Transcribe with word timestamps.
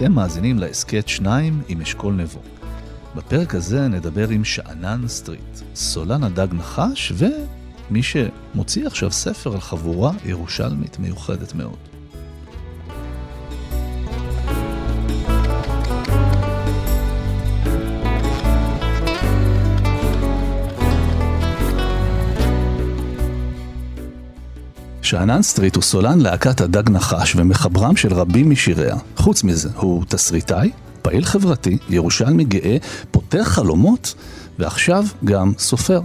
אתם 0.00 0.12
מאזינים 0.12 0.58
להסכת 0.58 1.08
שניים 1.08 1.62
עם 1.68 1.80
אשכול 1.80 2.14
נבו. 2.14 2.40
בפרק 3.16 3.54
הזה 3.54 3.88
נדבר 3.88 4.28
עם 4.28 4.44
שאנן 4.44 5.08
סטריט, 5.08 5.58
סולן 5.74 6.24
הדג 6.24 6.46
נחש 6.52 7.12
ומי 7.16 8.02
שמוציא 8.02 8.86
עכשיו 8.86 9.10
ספר 9.10 9.52
על 9.52 9.60
חבורה 9.60 10.12
ירושלמית 10.24 10.98
מיוחדת 10.98 11.54
מאוד. 11.54 11.89
שאנן 25.10 25.42
סטריט 25.42 25.74
הוא 25.74 25.82
סולן 25.82 26.20
להקת 26.20 26.60
הדג 26.60 26.90
נחש 26.90 27.36
ומחברם 27.36 27.96
של 27.96 28.14
רבים 28.14 28.50
משיריה. 28.50 28.96
חוץ 29.16 29.44
מזה, 29.44 29.68
הוא 29.76 30.04
תסריטאי, 30.08 30.70
פעיל 31.02 31.24
חברתי, 31.24 31.78
ירושלמי 31.88 32.44
גאה, 32.44 32.76
פותר 33.10 33.44
חלומות, 33.44 34.14
ועכשיו 34.58 35.04
גם 35.24 35.52
סופר. 35.58 36.00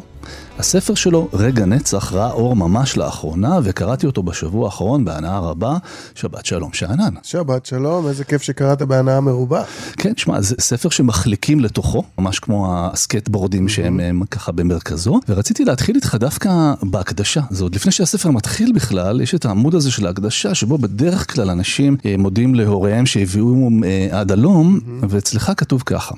הספר 0.59 0.95
שלו, 0.95 1.27
רגע 1.33 1.65
נצח, 1.65 2.13
ראה 2.13 2.31
אור 2.31 2.55
ממש 2.55 2.97
לאחרונה, 2.97 3.59
וקראתי 3.63 4.05
אותו 4.05 4.23
בשבוע 4.23 4.65
האחרון 4.65 5.05
בהנאה 5.05 5.39
רבה. 5.39 5.77
שבת 6.15 6.45
שלום, 6.45 6.73
שאנן. 6.73 7.13
שבת 7.23 7.65
שלום, 7.65 8.07
איזה 8.07 8.23
כיף 8.23 8.41
שקראת 8.41 8.81
בהנאה 8.81 9.21
מרובה. 9.21 9.63
כן, 9.97 10.13
שמע, 10.17 10.41
זה 10.41 10.55
ספר 10.59 10.89
שמחליקים 10.89 11.59
לתוכו, 11.59 12.03
ממש 12.17 12.39
כמו 12.39 12.67
ה 12.69 12.77
skateboardים 12.77 13.69
שהם 13.69 13.99
הם, 13.99 14.25
ככה 14.31 14.51
במרכזו, 14.51 15.19
ורציתי 15.29 15.65
להתחיל 15.65 15.95
איתך 15.95 16.15
דווקא 16.15 16.73
בהקדשה. 16.83 17.41
זה 17.49 17.63
עוד 17.63 17.75
לפני 17.75 17.91
שהספר 17.91 18.31
מתחיל 18.31 18.71
בכלל, 18.71 19.21
יש 19.21 19.35
את 19.35 19.45
העמוד 19.45 19.75
הזה 19.75 19.91
של 19.91 20.07
ההקדשה, 20.07 20.55
שבו 20.55 20.77
בדרך 20.77 21.33
כלל 21.33 21.49
אנשים 21.49 21.97
אה, 22.05 22.15
מודים 22.17 22.55
להוריהם 22.55 23.05
שהביאו 23.05 23.69
אה, 23.85 24.19
עד 24.19 24.31
הלום, 24.31 24.79
ואצלך 25.09 25.51
כתוב 25.57 25.83
ככה: 25.85 26.15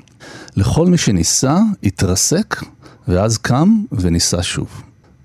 לכל 0.57 0.85
מי 0.85 0.97
שניסה, 0.97 1.59
התרסק, 1.83 2.55
ואז 3.07 3.37
קם 3.37 3.83
וניסה 3.91 4.43
שוב. 4.43 4.81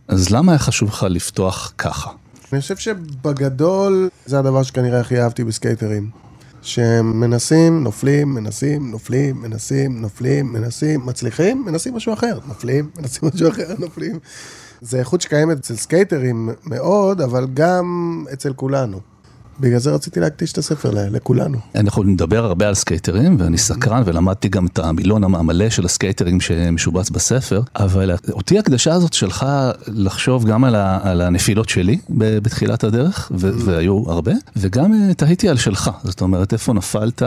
אז 0.09 0.31
למה 0.31 0.53
היה 0.53 0.59
חשוב 0.59 0.89
לך 0.89 1.07
לפתוח 1.11 1.73
ככה? 1.79 2.11
אני 2.53 2.61
חושב 2.61 2.77
שבגדול 2.77 4.09
זה 4.27 4.39
הדבר 4.39 4.63
שכנראה 4.63 5.01
הכי 5.01 5.21
אהבתי 5.21 5.45
בסקייטרים. 5.45 6.11
שהם 6.63 7.21
מנסים, 7.21 7.85
נופלים, 7.85 8.35
מנסים, 8.35 8.91
נופלים, 8.91 9.43
מנסים, 9.43 10.01
נופלים, 10.01 10.53
מנסים, 10.53 11.07
מצליחים, 11.07 11.65
מנסים 11.67 11.95
משהו 11.95 12.13
אחר, 12.13 12.39
נופלים, 12.49 12.91
מנסים 12.99 13.29
משהו 13.35 13.49
אחר, 13.49 13.75
נופלים. 13.85 14.19
זה 14.81 14.99
איכות 14.99 15.21
שקיימת 15.21 15.59
אצל 15.59 15.77
סקייטרים 15.77 16.49
מאוד, 16.67 17.21
אבל 17.21 17.47
גם 17.55 18.25
אצל 18.33 18.53
כולנו. 18.53 19.01
בגלל 19.61 19.79
זה 19.79 19.91
רציתי 19.91 20.21
להקדיש 20.21 20.53
את 20.53 20.59
הספר 20.59 20.91
לכולנו. 20.95 21.59
אנחנו 21.75 22.03
נדבר 22.03 22.45
הרבה 22.45 22.69
על 22.69 22.75
סקייטרים, 22.75 23.37
ואני 23.41 23.59
סקרן 23.59 24.03
ולמדתי 24.07 24.49
גם 24.49 24.67
את 24.67 24.79
המילון 24.79 25.25
המלא 25.25 25.71
של 25.71 25.85
הסקייטרים 25.85 26.41
שמשובץ 26.41 27.11
בספר, 27.11 27.63
אבל 27.77 28.11
אותי 28.33 28.59
ההקדשה 28.59 28.93
הזאת 28.93 29.13
שלך 29.13 29.47
לחשוב 29.87 30.45
גם 30.45 30.65
על, 30.65 30.75
ה, 30.75 30.99
על 31.03 31.21
הנפילות 31.21 31.69
שלי 31.69 31.99
ב- 32.09 32.39
בתחילת 32.39 32.85
הדרך, 32.85 33.33
ו- 33.35 33.51
והיו 33.65 34.05
הרבה, 34.07 34.33
וגם 34.57 34.95
אה, 34.95 35.15
תהיתי 35.15 35.49
על 35.49 35.57
שלך, 35.57 35.91
זאת 36.05 36.21
אומרת, 36.21 36.53
איפה 36.53 36.73
נפלת, 36.73 37.23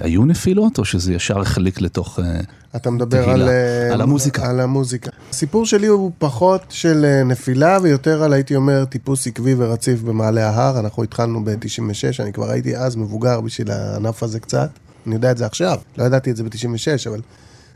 היו 0.00 0.24
נפילות, 0.24 0.78
או 0.78 0.84
שזה 0.84 1.12
ישר 1.12 1.40
החליק 1.40 1.80
לתוך... 1.80 2.20
אה, 2.20 2.40
אתה 2.76 2.90
מדבר 2.90 3.24
תהילה. 3.24 3.32
על, 3.32 3.48
אה, 3.48 3.92
על 3.92 4.00
המוזיקה. 4.00 4.50
על 4.50 4.60
המוזיקה. 4.60 5.10
הסיפור 5.30 5.66
שלי 5.66 5.86
הוא 5.86 6.10
פחות 6.18 6.62
של 6.68 7.22
נפילה 7.24 7.78
ויותר 7.82 8.22
על, 8.22 8.32
הייתי 8.32 8.56
אומר, 8.56 8.84
טיפוס 8.84 9.26
עקבי 9.26 9.54
ורציף 9.58 10.00
במעלה 10.02 10.50
ההר. 10.50 10.80
אנחנו 10.80 11.02
התחלנו 11.02 11.44
ב-96, 11.58 12.22
אני 12.22 12.32
כבר 12.32 12.50
הייתי 12.50 12.76
אז 12.76 12.96
מבוגר 12.96 13.40
בשביל 13.40 13.70
הענף 13.70 14.22
הזה 14.22 14.40
קצת. 14.40 14.70
אני 15.06 15.14
יודע 15.14 15.30
את 15.30 15.38
זה 15.38 15.46
עכשיו, 15.46 15.78
לא 15.98 16.04
ידעתי 16.04 16.30
את 16.30 16.36
זה 16.36 16.44
ב-96, 16.44 17.08
אבל 17.10 17.20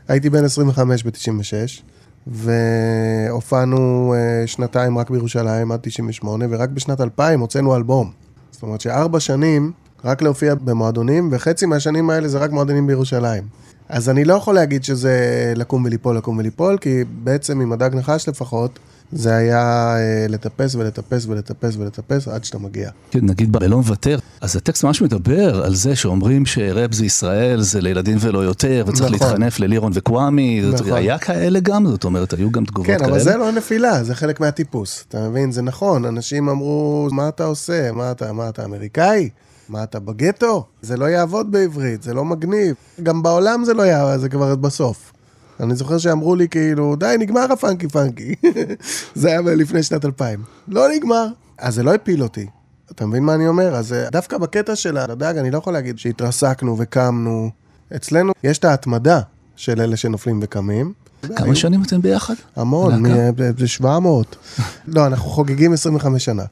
הייתי 0.07 0.29
בן 0.29 0.45
25 0.45 1.03
ב-96, 1.03 1.81
והופענו 2.27 4.13
אה, 4.17 4.47
שנתיים 4.47 4.97
רק 4.97 5.09
בירושלים 5.09 5.71
עד 5.71 5.79
98, 5.83 6.45
ורק 6.49 6.69
בשנת 6.69 7.01
2000 7.01 7.39
הוצאנו 7.39 7.75
אלבום. 7.75 8.11
זאת 8.51 8.63
אומרת 8.63 8.81
שארבע 8.81 9.19
שנים 9.19 9.71
רק 10.05 10.21
להופיע 10.21 10.55
במועדונים, 10.55 11.29
וחצי 11.31 11.65
מהשנים 11.65 12.09
האלה 12.09 12.27
זה 12.27 12.37
רק 12.37 12.51
מועדונים 12.51 12.87
בירושלים. 12.87 13.43
אז 13.89 14.09
אני 14.09 14.25
לא 14.25 14.33
יכול 14.33 14.55
להגיד 14.55 14.83
שזה 14.83 15.53
לקום 15.55 15.85
וליפול, 15.85 16.17
לקום 16.17 16.37
וליפול, 16.37 16.77
כי 16.77 17.03
בעצם 17.23 17.61
עם 17.61 17.71
הדג 17.71 17.89
נחש 17.93 18.29
לפחות, 18.29 18.79
זה 19.11 19.35
היה 19.35 19.95
אה, 19.97 20.25
לטפס 20.29 20.75
ולטפס 20.75 21.25
ולטפס 21.25 21.75
ולטפס 21.75 22.27
עד 22.27 22.43
שאתה 22.43 22.57
מגיע. 22.57 22.89
כן, 23.11 23.19
נגיד 23.23 23.51
בלא 23.51 23.77
מוותר, 23.77 24.19
אז 24.41 24.55
הטקסט 24.55 24.83
ממש 24.83 25.01
מדבר 25.01 25.63
על 25.63 25.75
זה 25.75 25.95
שאומרים 25.95 26.45
שראפ 26.45 26.93
זה 26.93 27.05
ישראל, 27.05 27.61
זה 27.61 27.81
לילדים 27.81 28.17
ולא 28.19 28.39
יותר, 28.39 28.83
וצריך 28.87 29.01
נכון. 29.01 29.27
להתחנף 29.27 29.59
ללירון 29.59 29.91
וקוואמי, 29.95 30.61
נכון. 30.73 30.93
היה 30.93 31.17
כאלה 31.17 31.59
גם, 31.59 31.87
זאת 31.87 32.03
אומרת, 32.03 32.33
היו 32.33 32.51
גם 32.51 32.65
תגובות 32.65 32.87
כן, 32.87 32.99
כאלה. 32.99 33.09
אבל 33.09 33.19
זה 33.19 33.37
לא 33.37 33.51
נפילה, 33.51 34.03
זה 34.03 34.15
חלק 34.15 34.39
מהטיפוס. 34.39 35.05
אתה 35.09 35.29
מבין? 35.29 35.51
זה 35.51 35.61
נכון, 35.61 36.05
אנשים 36.05 36.49
אמרו, 36.49 37.07
מה 37.11 37.29
אתה 37.29 37.43
עושה? 37.43 37.91
מה 37.91 38.11
אתה, 38.11 38.33
מה 38.33 38.49
אתה 38.49 38.65
אמריקאי? 38.65 39.29
מה 39.69 39.83
אתה 39.83 39.99
בגטו? 39.99 40.65
זה 40.81 40.97
לא 40.97 41.05
יעבוד 41.05 41.51
בעברית, 41.51 42.03
זה 42.03 42.13
לא 42.13 42.25
מגניב. 42.25 42.75
גם 43.03 43.23
בעולם 43.23 43.63
זה 43.65 43.73
לא 43.73 43.83
יעבוד, 43.83 44.19
זה 44.19 44.29
כבר 44.29 44.55
בסוף. 44.55 45.12
אני 45.59 45.75
זוכר 45.75 45.97
שאמרו 45.97 46.35
לי 46.35 46.47
כאילו, 46.47 46.95
די, 46.95 47.15
נגמר 47.19 47.51
הפאנקי 47.53 47.87
פאנקי. 47.87 48.35
זה 49.15 49.27
היה 49.27 49.41
לפני 49.41 49.83
שנת 49.83 50.05
2000. 50.05 50.39
לא 50.67 50.87
נגמר. 50.95 51.27
אז 51.57 51.75
זה 51.75 51.83
לא 51.83 51.93
הפיל 51.93 52.23
אותי. 52.23 52.45
אתה 52.91 53.05
מבין 53.05 53.23
מה 53.23 53.35
אני 53.35 53.47
אומר? 53.47 53.75
אז 53.75 53.93
אה, 53.93 54.09
דווקא 54.11 54.37
בקטע 54.37 54.75
של 54.75 54.97
הדג, 54.97 55.33
אני 55.37 55.51
לא 55.51 55.57
יכול 55.57 55.73
להגיד 55.73 55.99
שהתרסקנו 55.99 56.75
וקמנו. 56.79 57.49
אצלנו 57.95 58.33
יש 58.43 58.57
את 58.57 58.65
ההתמדה 58.65 59.19
של 59.55 59.81
אלה 59.81 59.97
שנופלים 59.97 60.39
וקמים. 60.43 60.93
כמה 61.35 61.55
שנים 61.55 61.83
אתם 61.83 62.01
ביחד? 62.01 62.33
המון, 62.55 63.03
להקה? 63.05 63.31
מ- 63.43 63.57
זה 63.59 63.67
700. 63.67 64.35
לא, 64.87 65.05
אנחנו 65.07 65.29
חוגגים 65.29 65.73
25 65.73 66.25
שנה. 66.25 66.43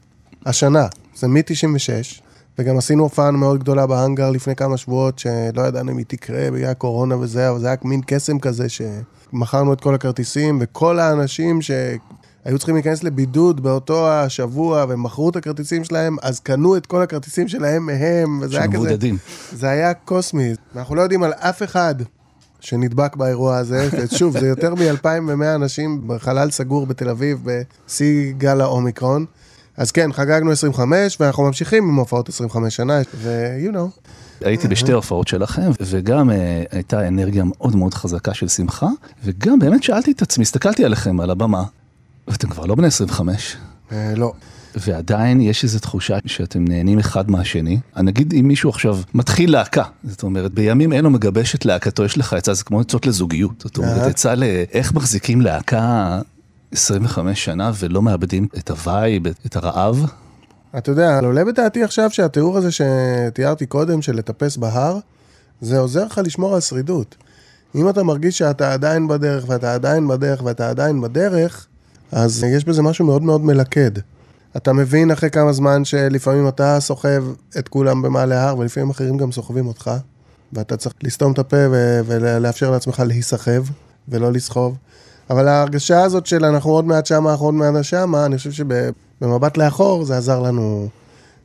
השנה, 0.46 0.88
זה 1.16 1.28
מ-96, 1.28 2.22
וגם 2.60 2.78
עשינו 2.78 3.04
הופעה 3.04 3.32
מאוד 3.32 3.60
גדולה 3.60 3.88
בהאנגר 3.88 4.30
לפני 4.30 4.56
כמה 4.56 4.78
שבועות, 4.78 5.20
שלא 5.20 5.62
ידענו 5.62 5.92
אם 5.92 5.98
היא 5.98 6.06
תקרה 6.08 6.52
בגלל 6.52 6.70
הקורונה 6.70 7.18
וזה, 7.18 7.50
אבל 7.50 7.60
זה 7.60 7.68
היה 7.68 7.76
מין 7.84 8.02
קסם 8.06 8.40
כזה, 8.40 8.66
שמכרנו 8.70 9.74
את 9.74 9.82
כל 9.82 9.96
הכרטיסים, 9.96 10.58
וכל 10.62 11.00
האנשים 11.00 11.62
שהיו 11.62 12.58
צריכים 12.58 12.76
להיכנס 12.76 13.04
לבידוד 13.04 13.64
באותו 13.64 14.10
השבוע, 14.10 14.86
והם 14.90 15.04
מכרו 15.04 15.30
את 15.30 15.36
הכרטיסים 15.36 15.84
שלהם, 15.84 16.18
אז 16.22 16.40
קנו 16.40 16.78
את 16.78 16.86
כל 16.86 17.02
הכרטיסים 17.02 17.48
שלהם 17.48 17.86
מהם, 17.86 18.40
וזה 18.42 18.58
היה 18.58 18.68
כזה... 18.68 18.78
שמבודדים. 18.78 19.18
זה 19.52 19.70
היה 19.70 19.94
קוסמי. 19.94 20.54
אנחנו 20.76 20.96
לא 20.96 21.02
יודעים 21.02 21.24
על 21.24 21.34
אף 21.34 21.64
אחד 21.64 21.96
שנדבק 22.60 23.16
באירוע 23.16 23.58
הזה. 23.58 23.90
שוב, 24.18 24.40
זה 24.40 24.48
יותר 24.48 24.76
מ-2,100 24.76 25.56
אנשים 25.56 26.02
בחלל 26.08 26.52
סגור 26.52 26.86
בתל 26.86 27.10
אביב, 27.10 27.40
בשיא 27.46 28.34
גל 28.38 28.62
האומיקרון. 28.62 29.26
אז 29.82 29.92
כן, 29.92 30.14
חגגנו 30.14 30.52
25, 30.52 31.18
ואנחנו 31.20 31.44
ממשיכים 31.44 31.84
עם 31.84 31.96
הופעות 31.96 32.30
25 32.30 32.76
שנה, 32.76 33.02
ו- 33.16 33.58
you 33.68 33.74
know. 33.74 34.10
הייתי 34.42 34.68
בשתי 34.68 34.92
הופעות 34.92 35.28
שלכם, 35.28 35.72
וגם 35.82 36.30
אה, 36.32 36.64
הייתה 36.72 37.08
אנרגיה 37.08 37.44
מאוד 37.44 37.76
מאוד 37.76 37.94
חזקה 37.94 38.34
של 38.34 38.48
שמחה, 38.48 38.88
וגם 39.24 39.60
באמת 39.60 39.84
שאלתי 39.84 40.12
את 40.12 40.22
עצמי, 40.22 40.42
הסתכלתי 40.42 40.86
עליכם 40.86 41.20
על 41.20 41.30
הבמה, 41.30 41.64
ואתם 42.28 42.50
כבר 42.50 42.66
לא 42.66 42.76
בני 42.76 42.88
25, 42.88 43.58
אה, 43.92 44.14
לא. 44.18 44.34
ועדיין 44.76 45.42
יש 45.42 45.64
איזו 45.64 45.80
תחושה 45.80 46.18
שאתם 46.26 46.66
נהנים 46.68 47.00
אחד 47.00 47.32
מהשני. 47.32 47.80
נגיד 47.98 48.34
אם 48.34 48.48
מישהו 48.48 48.70
עכשיו 48.70 48.98
מתחיל 49.14 49.52
להקה, 49.52 49.84
זאת 50.04 50.24
אומרת, 50.24 50.54
בימים 50.54 50.94
אלו 50.94 51.10
מגבש 51.10 51.56
את 51.56 51.66
להקתו, 51.66 52.06
יש 52.06 52.18
לך 52.18 52.34
עצה, 52.34 52.54
זה 52.54 52.64
כמו 52.64 52.80
עצות 52.80 53.06
לזוגיות. 53.06 53.62
זאת 53.62 53.78
אומרת. 53.78 54.02
עצה 54.02 54.36
לאיך 54.36 54.94
מחזיקים 54.94 55.42
להקה 55.42 56.20
25 56.72 57.46
שנה 57.46 57.72
ולא 57.80 58.02
מאבדים 58.02 58.48
את 58.58 58.70
הווייב, 58.70 59.24
את 59.46 59.56
הרעב. 59.56 60.06
אתה 60.78 60.92
יודע, 60.92 61.20
עולה 61.20 61.46
בדעתי 61.46 61.84
עכשיו 61.84 62.12
שהתיאור 62.12 62.58
הזה 62.58 62.70
שתיארתי 62.72 63.66
קודם, 63.66 64.02
של 64.02 64.16
לטפס 64.16 64.58
בהר, 64.58 64.98
זה 65.62 65.80
עוזר 65.80 66.06
לך 66.06 66.22
לשמור 66.26 66.56
על 66.56 66.62
שרידות. 66.62 67.16
אם 67.76 67.90
אתה 67.90 68.04
מרגיש 68.04 68.38
שאתה 68.38 68.74
עדיין 68.74 69.08
בדרך, 69.08 69.44
ואתה 69.48 69.74
עדיין 69.74 70.08
בדרך, 70.08 70.44
ואתה 70.44 70.70
עדיין 70.70 71.02
בדרך, 71.02 71.68
אז 72.12 72.44
יש 72.44 72.66
בזה 72.66 72.82
משהו 72.82 73.06
מאוד 73.06 73.24
מאוד 73.24 73.42
מלכד. 73.42 73.92
אתה 74.58 74.74
מבין 74.74 75.12
אחרי 75.12 75.30
כמה 75.30 75.54
זמן 75.54 75.86
שלפעמים 75.86 76.48
אתה 76.48 76.80
סוחב 76.80 77.24
את 77.60 77.68
כולם 77.68 78.02
במעלה 78.02 78.44
ההר, 78.44 78.58
ולפעמים 78.58 78.90
אחרים 78.90 79.18
גם 79.18 79.32
סוחבים 79.32 79.68
אותך, 79.68 79.92
ואתה 80.54 80.78
צריך 80.78 80.96
לסתום 81.04 81.32
את 81.32 81.40
הפה 81.40 81.58
ולאפשר 82.06 82.72
לעצמך 82.72 83.04
להיסחב, 83.08 83.64
ולא 84.10 84.32
לסחוב. 84.32 84.78
אבל 85.30 85.48
ההרגשה 85.48 86.02
הזאת 86.04 86.26
של 86.26 86.46
אנחנו 86.46 86.72
עוד 86.72 86.86
מעט 86.86 87.06
שמה, 87.06 87.32
אנחנו 87.32 87.46
עוד 87.46 87.54
מעט 87.54 87.84
שמה, 87.84 88.26
אני 88.26 88.38
חושב 88.38 88.52
שבמבט 88.52 89.58
לאחור 89.58 90.06
זה 90.06 90.18
עזר 90.18 90.40
לנו 90.40 90.88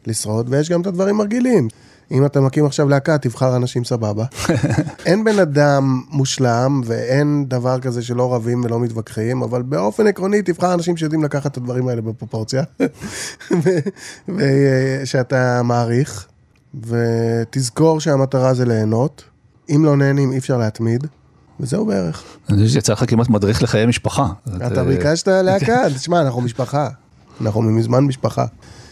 לשרוד, 0.07 0.47
ויש 0.51 0.71
גם 0.71 0.81
את 0.81 0.87
הדברים 0.87 1.21
הרגילים. 1.21 1.69
אם 2.11 2.27
אתה 2.27 2.41
מקים 2.41 2.67
עכשיו 2.67 2.89
להקה, 2.89 3.19
תבחר 3.19 3.57
אנשים 3.57 3.85
סבבה. 3.85 4.25
אין 5.07 5.25
בן 5.25 5.39
אדם 5.39 6.03
מושלם, 6.11 6.81
ואין 6.85 7.45
דבר 7.49 7.81
כזה 7.81 8.03
שלא 8.03 8.35
רבים 8.35 8.65
ולא 8.65 8.81
מתווכחים, 8.81 9.43
אבל 9.43 9.63
באופן 9.63 10.07
עקרוני 10.07 10.43
תבחר 10.43 10.75
אנשים 10.75 10.97
שיודעים 10.97 11.25
לקחת 11.25 11.53
את 11.53 11.57
הדברים 11.57 11.89
האלה 11.89 12.01
בפרופורציה, 12.01 12.63
ושאתה 14.37 15.63
מעריך, 15.63 16.27
ותזכור 16.87 18.01
שהמטרה 18.01 18.55
זה 18.55 18.65
ליהנות. 18.65 19.25
אם 19.71 19.85
לא 19.85 19.97
נהנים, 19.97 20.33
אי 20.33 20.39
אפשר 20.39 20.59
להתמיד. 20.59 21.07
וזהו 21.61 21.87
בערך. 21.87 22.23
אני 22.49 22.57
חושב 22.57 22.73
שיצא 22.73 22.93
לך 22.93 23.05
כמעט 23.11 23.29
מדריך 23.29 23.63
לחיי 23.63 23.87
משפחה. 23.87 24.27
אתה 24.67 24.85
ביקשת 24.85 25.29
להקה, 25.29 25.91
תשמע, 25.97 26.21
אנחנו 26.21 26.41
משפחה. 26.41 26.89
אנחנו 27.41 27.63
מזמן 27.63 28.05
משפחה. 28.05 28.45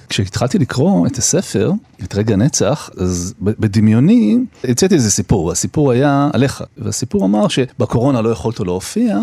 כשהתחלתי 0.08 0.58
לקרוא 0.58 1.06
את 1.06 1.16
הספר, 1.18 1.72
את 2.04 2.14
רגע 2.14 2.36
נצח, 2.36 2.90
אז 2.96 3.34
בדמיוני 3.40 4.38
הצאתי 4.64 4.94
איזה 4.94 5.10
סיפור, 5.10 5.52
הסיפור 5.52 5.90
היה 5.90 6.30
עליך, 6.32 6.62
והסיפור 6.78 7.24
אמר 7.24 7.48
שבקורונה 7.48 8.22
לא 8.22 8.28
יכולת 8.28 8.60
להופיע, 8.60 9.18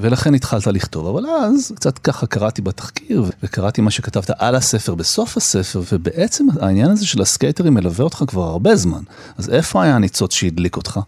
ולכן 0.00 0.34
התחלת 0.34 0.66
לכתוב, 0.66 1.06
אבל 1.06 1.26
אז 1.26 1.72
קצת 1.76 1.98
ככה 1.98 2.26
קראתי 2.26 2.62
בתחקיר, 2.62 3.24
וקראתי 3.42 3.80
מה 3.80 3.90
שכתבת 3.90 4.30
על 4.38 4.54
הספר 4.54 4.94
בסוף 4.94 5.36
הספר, 5.36 5.82
ובעצם 5.92 6.46
העניין 6.60 6.90
הזה 6.90 7.06
של 7.06 7.22
הסקייטרים 7.22 7.74
מלווה 7.74 8.04
אותך 8.04 8.24
כבר 8.26 8.42
הרבה 8.42 8.76
זמן, 8.76 9.02
אז 9.38 9.50
איפה 9.50 9.82
היה 9.82 9.96
הניצוץ 9.96 10.32
שהדליק 10.32 10.76
אותך? 10.76 11.00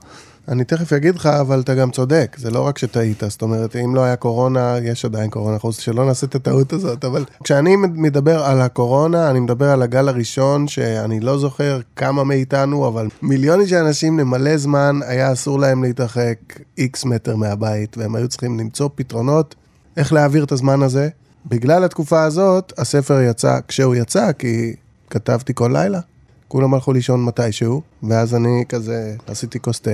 אני 0.48 0.64
תכף 0.64 0.92
אגיד 0.92 1.14
לך, 1.14 1.26
אבל 1.26 1.60
אתה 1.60 1.74
גם 1.74 1.90
צודק, 1.90 2.36
זה 2.38 2.50
לא 2.50 2.66
רק 2.66 2.78
שטעית, 2.78 3.22
זאת 3.28 3.42
אומרת, 3.42 3.76
אם 3.76 3.94
לא 3.94 4.00
היה 4.00 4.16
קורונה, 4.16 4.76
יש 4.82 5.04
עדיין 5.04 5.30
קורונה, 5.30 5.58
חוץ 5.58 5.80
שלא 5.80 6.06
נעשה 6.06 6.26
את 6.26 6.34
הטעות 6.34 6.72
הזאת, 6.72 7.04
אבל 7.04 7.24
כשאני 7.44 7.76
מדבר 7.76 8.44
על 8.44 8.60
הקורונה, 8.60 9.30
אני 9.30 9.40
מדבר 9.40 9.70
על 9.70 9.82
הגל 9.82 10.08
הראשון, 10.08 10.68
שאני 10.68 11.20
לא 11.20 11.38
זוכר 11.38 11.80
כמה 11.96 12.24
מאיתנו, 12.24 12.88
אבל 12.88 13.08
מיליונים 13.22 13.66
של 13.66 13.76
אנשים 13.76 14.18
למלא 14.18 14.56
זמן, 14.56 15.00
היה 15.06 15.32
אסור 15.32 15.58
להם 15.60 15.82
להתרחק 15.82 16.38
איקס 16.78 17.04
מטר 17.04 17.36
מהבית, 17.36 17.98
והם 17.98 18.14
היו 18.14 18.28
צריכים 18.28 18.60
למצוא 18.60 18.88
פתרונות 18.94 19.54
איך 19.96 20.12
להעביר 20.12 20.44
את 20.44 20.52
הזמן 20.52 20.82
הזה. 20.82 21.08
בגלל 21.46 21.84
התקופה 21.84 22.22
הזאת, 22.22 22.72
הספר 22.78 23.20
יצא 23.20 23.58
כשהוא 23.68 23.94
יצא, 23.94 24.32
כי 24.32 24.74
כתבתי 25.10 25.52
כל 25.54 25.70
לילה. 25.72 26.00
כולם 26.48 26.74
הלכו 26.74 26.92
לישון 26.92 27.24
מתישהו, 27.24 27.82
ואז 28.02 28.34
אני 28.34 28.64
כזה 28.68 29.14
עשיתי 29.26 29.60
כוס 29.60 29.80
תה. 29.80 29.90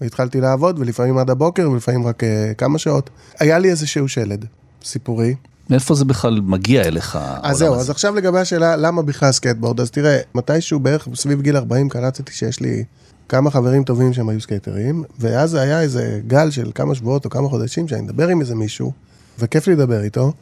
והתחלתי 0.00 0.40
לעבוד, 0.40 0.78
ולפעמים 0.78 1.18
עד 1.18 1.30
הבוקר, 1.30 1.70
ולפעמים 1.70 2.06
רק 2.06 2.22
uh, 2.22 2.26
כמה 2.58 2.78
שעות. 2.78 3.10
היה 3.38 3.58
לי 3.58 3.70
איזשהו 3.70 4.08
שלד, 4.08 4.44
סיפורי. 4.84 5.34
מאיפה 5.70 5.94
זה 5.94 6.04
בכלל 6.04 6.40
מגיע 6.40 6.82
אליך? 6.82 7.18
אז 7.42 7.56
זהו, 7.56 7.74
אז 7.74 7.90
עכשיו 7.90 8.14
לגבי 8.14 8.38
השאלה, 8.38 8.76
למה 8.76 9.02
בכלל 9.02 9.32
סקייטבורד? 9.32 9.80
אז 9.80 9.90
תראה, 9.90 10.18
מתישהו 10.34 10.80
בערך 10.80 11.08
סביב 11.14 11.40
גיל 11.40 11.56
40 11.56 11.88
קלטתי 11.88 12.32
שיש 12.32 12.60
לי 12.60 12.84
כמה 13.28 13.50
חברים 13.50 13.84
טובים 13.84 14.12
שהם 14.12 14.28
היו 14.28 14.40
סקייטרים, 14.40 15.04
ואז 15.18 15.54
היה 15.54 15.80
איזה 15.80 16.20
גל 16.26 16.50
של 16.50 16.70
כמה 16.74 16.94
שבועות 16.94 17.24
או 17.24 17.30
כמה 17.30 17.48
חודשים 17.48 17.88
שאני 17.88 18.00
מדבר 18.00 18.28
עם 18.28 18.40
איזה 18.40 18.54
מישהו, 18.54 18.92
וכיף 19.38 19.66
לי 19.66 19.74
לדבר 19.74 20.02
איתו, 20.02 20.32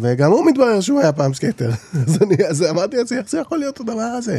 וגם 0.00 0.30
הוא 0.30 0.46
מתברר 0.46 0.80
שהוא 0.80 1.00
היה 1.00 1.12
פעם 1.12 1.34
סקייטר. 1.34 1.70
אז, 2.06 2.22
אני, 2.22 2.36
אז 2.48 2.62
אמרתי 2.62 2.96
לעצמי, 2.96 3.18
איך 3.18 3.30
זה 3.30 3.38
יכול 3.38 3.58
להיות 3.58 3.80
הדבר 3.80 4.02
הזה? 4.02 4.38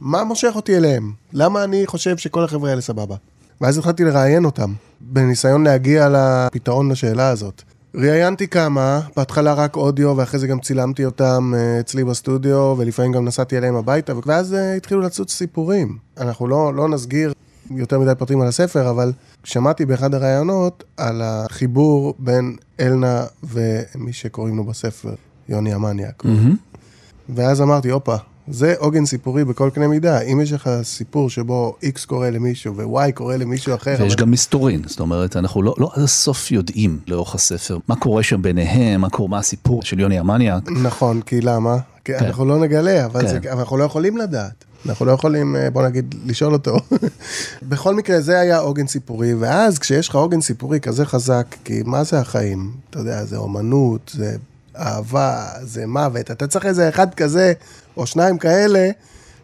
מה 0.00 0.24
מושך 0.24 0.52
אותי 0.54 0.76
אליהם? 0.76 1.12
למה 1.32 1.64
אני 1.64 1.86
חושב 1.86 2.16
שכל 2.16 2.44
החבר'ה 2.44 2.70
האלה 2.70 2.80
סבבה? 2.80 3.16
ואז 3.60 3.78
התחלתי 3.78 4.04
לראיין 4.04 4.44
אותם, 4.44 4.72
בניסיון 5.00 5.64
להגיע 5.64 6.08
לפתרון 6.08 6.90
לשאלה 6.90 7.28
הזאת. 7.28 7.62
ראיינתי 7.94 8.48
כמה, 8.48 9.00
בהתחלה 9.16 9.52
רק 9.54 9.76
אודיו, 9.76 10.14
ואחרי 10.16 10.40
זה 10.40 10.46
גם 10.46 10.60
צילמתי 10.60 11.04
אותם 11.04 11.52
אה, 11.56 11.80
אצלי 11.80 12.04
בסטודיו, 12.04 12.74
ולפעמים 12.78 13.12
גם 13.12 13.24
נסעתי 13.24 13.58
אליהם 13.58 13.74
הביתה, 13.76 14.12
ואז 14.26 14.54
אה, 14.54 14.74
התחילו 14.74 15.00
לצוץ 15.00 15.32
סיפורים. 15.32 15.96
אנחנו 16.18 16.46
לא, 16.46 16.74
לא 16.74 16.88
נסגיר 16.88 17.32
יותר 17.70 18.00
מדי 18.00 18.12
פרטים 18.18 18.40
על 18.40 18.48
הספר, 18.48 18.90
אבל 18.90 19.12
שמעתי 19.44 19.86
באחד 19.86 20.14
הראיונות 20.14 20.84
על 20.96 21.22
החיבור 21.24 22.14
בין 22.18 22.56
אלנה 22.80 23.24
ומי 23.44 24.12
שקוראים 24.12 24.56
לו 24.56 24.64
בספר, 24.64 25.14
יוני 25.48 25.72
המניאק. 25.72 26.24
Mm-hmm. 26.24 26.78
ואז 27.28 27.60
אמרתי, 27.60 27.90
הופה, 27.90 28.16
זה 28.48 28.74
עוגן 28.78 29.06
סיפורי 29.06 29.44
בכל 29.44 29.70
קנה 29.74 29.88
מידה. 29.88 30.20
אם 30.20 30.40
יש 30.40 30.52
לך 30.52 30.70
סיפור 30.82 31.30
שבו 31.30 31.76
X 31.82 32.06
קורה 32.06 32.30
למישהו 32.30 32.76
ו-Y 32.76 33.12
קורה 33.14 33.36
למישהו 33.36 33.74
אחר... 33.74 33.96
ויש 34.00 34.12
אבל... 34.12 34.22
גם 34.22 34.30
מסתורין, 34.30 34.82
זאת 34.86 35.00
אומרת, 35.00 35.36
אנחנו 35.36 35.62
לא, 35.62 35.74
לא 35.78 35.90
עד 35.94 36.02
הסוף 36.02 36.50
יודעים 36.50 36.98
לאורך 37.06 37.34
הספר 37.34 37.78
מה 37.88 37.96
קורה 37.96 38.22
שם 38.22 38.42
ביניהם, 38.42 39.00
מה 39.00 39.10
קורה, 39.10 39.28
מה 39.28 39.38
הסיפור 39.38 39.82
של 39.82 40.00
יוני 40.00 40.18
המניאק. 40.18 40.70
נכון, 40.70 41.20
כי 41.22 41.40
למה? 41.40 41.76
כי 42.04 42.12
כן. 42.18 42.24
אנחנו 42.24 42.44
לא 42.44 42.58
נגלה, 42.58 43.04
אבל, 43.04 43.20
כן. 43.22 43.28
זה, 43.28 43.38
אבל 43.52 43.58
אנחנו 43.60 43.76
לא 43.76 43.84
יכולים 43.84 44.16
לדעת. 44.16 44.64
אנחנו 44.86 45.06
לא 45.06 45.12
יכולים, 45.12 45.56
אה, 45.56 45.70
בוא 45.70 45.82
נגיד, 45.86 46.14
לשאול 46.26 46.52
אותו. 46.52 46.76
בכל 47.68 47.94
מקרה, 47.94 48.20
זה 48.20 48.40
היה 48.40 48.58
עוגן 48.58 48.86
סיפורי, 48.86 49.34
ואז 49.34 49.78
כשיש 49.78 50.08
לך 50.08 50.14
עוגן 50.14 50.40
סיפורי 50.40 50.80
כזה 50.80 51.06
חזק, 51.06 51.46
כי 51.64 51.82
מה 51.84 52.04
זה 52.04 52.20
החיים? 52.20 52.70
אתה 52.90 52.98
יודע, 52.98 53.24
זה 53.24 53.36
אומנות, 53.36 54.10
זה 54.14 54.36
אהבה, 54.78 55.46
זה 55.62 55.86
מוות, 55.86 56.30
אתה 56.30 56.46
צריך 56.46 56.66
איזה 56.66 56.88
אחד 56.88 57.14
כזה, 57.14 57.52
או 57.96 58.06
שניים 58.06 58.38
כאלה, 58.38 58.90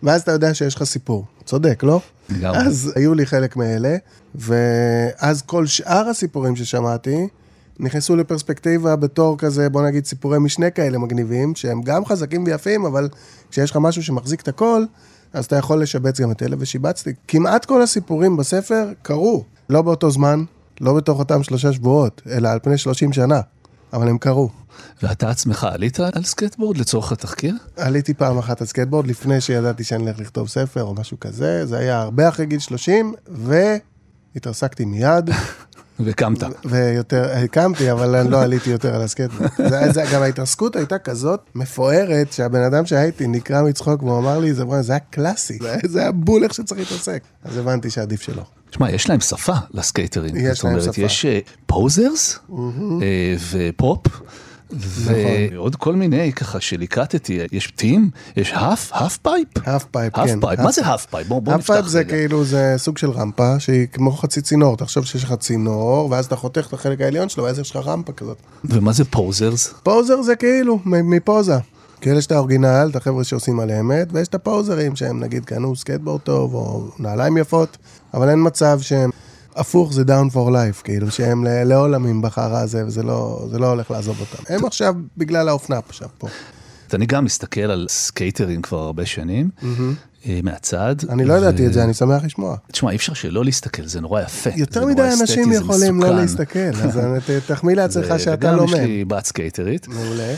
ואז 0.02 0.20
אתה 0.22 0.32
יודע 0.32 0.54
שיש 0.54 0.74
לך 0.74 0.84
סיפור. 0.84 1.24
צודק, 1.44 1.82
לא? 1.82 2.00
לגמרי. 2.28 2.58
אז 2.58 2.92
היו 2.96 3.14
לי 3.14 3.26
חלק 3.26 3.56
מאלה, 3.56 3.96
ואז 4.34 5.42
כל 5.42 5.66
שאר 5.66 6.08
הסיפורים 6.08 6.56
ששמעתי, 6.56 7.28
נכנסו 7.80 8.16
לפרספקטיבה 8.16 8.96
בתור 8.96 9.38
כזה, 9.38 9.68
בוא 9.68 9.82
נגיד 9.82 10.06
סיפורי 10.06 10.38
משנה 10.38 10.70
כאלה 10.70 10.98
מגניבים, 10.98 11.54
שהם 11.54 11.82
גם 11.82 12.04
חזקים 12.04 12.44
ויפים, 12.44 12.84
אבל 12.84 13.08
כשיש 13.50 13.70
לך 13.70 13.76
משהו 13.80 14.02
שמחזיק 14.02 14.40
את 14.40 14.48
הכל, 14.48 14.84
אז 15.32 15.44
אתה 15.44 15.56
יכול 15.56 15.82
לשבץ 15.82 16.20
גם 16.20 16.30
את 16.30 16.42
אלה, 16.42 16.56
ושיבצתי. 16.58 17.12
כמעט 17.28 17.64
כל 17.64 17.82
הסיפורים 17.82 18.36
בספר 18.36 18.92
קרו, 19.02 19.44
לא 19.70 19.82
באותו 19.82 20.10
זמן, 20.10 20.44
לא 20.80 20.94
בתוך 20.94 21.18
אותם 21.18 21.42
שלושה 21.42 21.72
שבועות, 21.72 22.22
אלא 22.30 22.48
על 22.48 22.58
פני 22.62 22.78
שלושים 22.78 23.12
שנה. 23.12 23.40
אבל 23.92 24.08
הם 24.08 24.18
קרו. 24.18 24.50
ואתה 25.02 25.30
עצמך 25.30 25.64
עלית 25.64 26.00
על 26.00 26.24
סקטבורד 26.24 26.76
לצורך 26.76 27.12
התחקיר? 27.12 27.54
עליתי 27.76 28.14
פעם 28.14 28.38
אחת 28.38 28.60
על 28.60 28.66
סקטבורד 28.66 29.06
לפני 29.06 29.40
שידעתי 29.40 29.84
שאני 29.84 30.02
הולך 30.02 30.18
לכתוב 30.18 30.48
ספר 30.48 30.82
או 30.82 30.94
משהו 30.94 31.20
כזה, 31.20 31.66
זה 31.66 31.78
היה 31.78 32.00
הרבה 32.00 32.28
אחרי 32.28 32.46
גיל 32.46 32.58
30, 32.58 33.14
והתרסקתי 34.34 34.84
מיד. 34.84 35.30
וקמת. 36.00 36.38
ויותר, 36.64 37.30
קמתי, 37.44 37.92
אבל 37.92 38.14
אני 38.14 38.30
לא 38.30 38.42
עליתי 38.42 38.70
יותר 38.70 38.94
על 38.94 39.02
הסקטבורד. 39.02 39.50
זה, 39.56 39.92
זה, 39.92 40.04
גם 40.12 40.22
ההתרסקות 40.22 40.76
הייתה 40.76 40.98
כזאת 40.98 41.40
מפוארת, 41.54 42.32
שהבן 42.32 42.62
אדם 42.62 42.86
שהייתי 42.86 43.26
נקרע 43.26 43.62
מצחוק 43.62 44.02
והוא 44.02 44.18
אמר 44.18 44.38
לי, 44.38 44.54
זה, 44.54 44.64
זה 44.80 44.92
היה 44.92 45.00
קלאסי, 45.10 45.58
זה, 45.62 45.76
זה 45.86 46.00
היה 46.00 46.12
בול 46.12 46.44
איך 46.44 46.54
שצריך 46.54 46.80
להתרסק. 46.80 47.22
אז 47.44 47.56
הבנתי 47.56 47.90
שעדיף 47.90 48.22
שלא. 48.22 48.42
תשמע, 48.72 48.90
יש 48.90 49.08
להם 49.08 49.20
שפה 49.20 49.52
לסקייטרים. 49.70 50.36
יש 50.36 50.64
להם 50.64 50.74
אומרת, 50.74 50.94
שפה. 50.94 51.02
יש 51.02 51.26
poserס 51.66 52.38
uh, 52.48 52.52
ופופ. 53.50 54.06
ועוד 54.70 55.76
כל 55.76 55.94
מיני 55.94 56.32
ככה 56.32 56.60
שליקטתי, 56.60 57.40
יש 57.52 57.70
טים, 57.70 58.10
יש 58.36 58.52
האף, 58.52 58.90
האף 58.92 59.16
פייפ? 59.16 59.48
האף 59.64 59.84
פייפ, 59.84 60.18
האף 60.18 60.28
כן. 60.28 60.40
פייפ, 60.40 60.60
מה 60.60 60.72
זה 60.72 60.86
האף 60.86 61.06
פייפ? 61.06 61.26
בוא 61.26 61.40
בוא 61.40 61.52
half 61.52 61.60
נפתח 61.60 61.74
pipe 61.74 61.86
זה 61.86 61.98
רגע. 61.98 62.08
כאילו, 62.08 62.44
זה 62.44 62.74
סוג 62.76 62.98
של 62.98 63.10
רמפה 63.10 63.60
שהיא 63.60 63.86
כמו 63.92 64.12
חצי 64.12 64.42
צינור. 64.42 64.76
תחשוב 64.76 65.04
שיש 65.04 65.24
לך 65.24 65.34
צינור, 65.34 66.10
ואז 66.10 66.26
אתה 66.26 66.36
חותך 66.36 66.66
את 66.68 66.72
החלק 66.72 67.00
העליון 67.00 67.28
שלו, 67.28 67.44
ואז 67.44 67.58
יש 67.58 67.70
לך 67.70 67.86
רמפה 67.86 68.12
כזאת. 68.12 68.36
ומה 68.64 68.92
זה 68.92 69.04
posers? 69.04 69.74
poser 69.82 70.22
זה 70.22 70.36
כאילו, 70.36 70.78
מפוזה. 70.84 71.58
כאילו 72.02 72.18
יש 72.18 72.26
את 72.26 72.32
ה 72.32 72.38
original, 72.38 72.88
את 72.90 72.96
החבר'ה 72.96 73.24
שעושים 73.24 73.60
על 73.60 73.70
האמת, 73.70 74.08
ויש 74.12 74.28
את 74.28 74.34
ה 74.34 74.42
poserים 74.42 74.96
שהם 74.96 75.20
נגיד 75.20 75.44
קנו 75.44 75.76
סקייטבורד 75.76 76.20
טוב, 76.20 76.54
או 76.54 76.88
נעליים 76.98 77.36
יפות, 77.36 77.76
אבל 78.14 78.28
אין 78.28 78.46
מצב 78.46 78.80
שהם... 78.80 79.10
הפוך 79.56 79.92
זה 79.92 80.02
down 80.02 80.32
for 80.34 80.48
life, 80.50 80.82
כאילו 80.84 81.10
שהם 81.10 81.44
לעולמים 81.46 82.22
בחרא 82.22 82.58
הזה, 82.58 82.86
וזה 82.86 83.02
לא, 83.02 83.46
זה 83.50 83.58
לא 83.58 83.66
הולך 83.66 83.90
לעזוב 83.90 84.20
אותם. 84.20 84.54
הם 84.54 84.64
עכשיו 84.64 84.94
בגלל 85.16 85.48
האופנה 85.48 85.78
עכשיו 85.88 86.08
פה. 86.18 86.28
אני 86.94 87.06
גם 87.06 87.24
מסתכל 87.24 87.60
על 87.60 87.86
סקייטרים 87.88 88.62
כבר 88.62 88.78
הרבה 88.78 89.06
שנים, 89.06 89.50
אה, 90.26 90.40
מהצד. 90.42 90.96
אני 91.08 91.24
לא 91.24 91.34
ידעתי 91.34 91.66
את 91.66 91.72
זה, 91.72 91.84
אני 91.84 91.94
שמח 91.94 92.24
לשמוע. 92.24 92.56
תשמע, 92.72 92.90
אי 92.90 92.96
אפשר 92.96 93.14
שלא 93.14 93.44
להסתכל, 93.44 93.86
זה 93.86 94.00
נורא 94.00 94.20
יפה. 94.20 94.50
יותר 94.56 94.86
מדי 94.86 95.02
אנשים 95.20 95.52
יכולים 95.52 96.02
לא. 96.02 96.16
להסתכל, 96.16 96.58
אז 96.58 97.00
תחמיא 97.48 97.74
לעצמך 97.76 98.14
שאתה 98.18 98.34
וגם 98.34 98.56
לא 98.56 98.64
יש 98.64 98.72
מהם. 98.72 98.84
לי 98.84 99.04
בת 99.04 99.24
סקייטרית, 99.24 99.88
מעולה. 99.88 100.34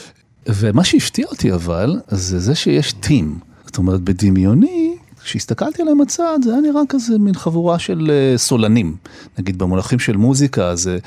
ומה 0.48 0.84
שהפתיע 0.84 1.26
אותי 1.26 1.52
אבל, 1.52 2.00
זה 2.08 2.40
זה 2.40 2.54
שיש 2.54 2.92
team. 2.92 3.38
זאת 3.66 3.78
אומרת, 3.78 4.00
בדמיוני, 4.00 4.96
כשהסתכלתי 5.24 5.82
עליהם 5.82 6.00
מצד, 6.00 6.38
זה 6.44 6.50
היה 6.52 6.60
נראה 6.60 6.82
כזה 6.88 7.18
מין 7.18 7.34
חבורה 7.34 7.78
של 7.78 8.10
אה, 8.10 8.38
סולנים. 8.38 8.96
נגיד 9.38 9.58
במונחים 9.58 9.98
של 9.98 10.16
מוזיקה, 10.16 10.76
זה 10.76 10.98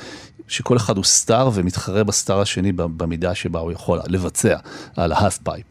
שכל 0.48 0.76
אחד 0.76 0.96
הוא 0.96 1.04
סטאר 1.04 1.50
ומתחרה 1.54 2.04
בסטאר 2.04 2.40
השני 2.40 2.72
במידה 2.72 3.34
שבה 3.34 3.60
הוא 3.60 3.72
יכול 3.72 3.98
לבצע 4.06 4.56
על 4.96 5.12
ה 5.12 5.17
half 5.17 5.38
pipe. 5.38 5.66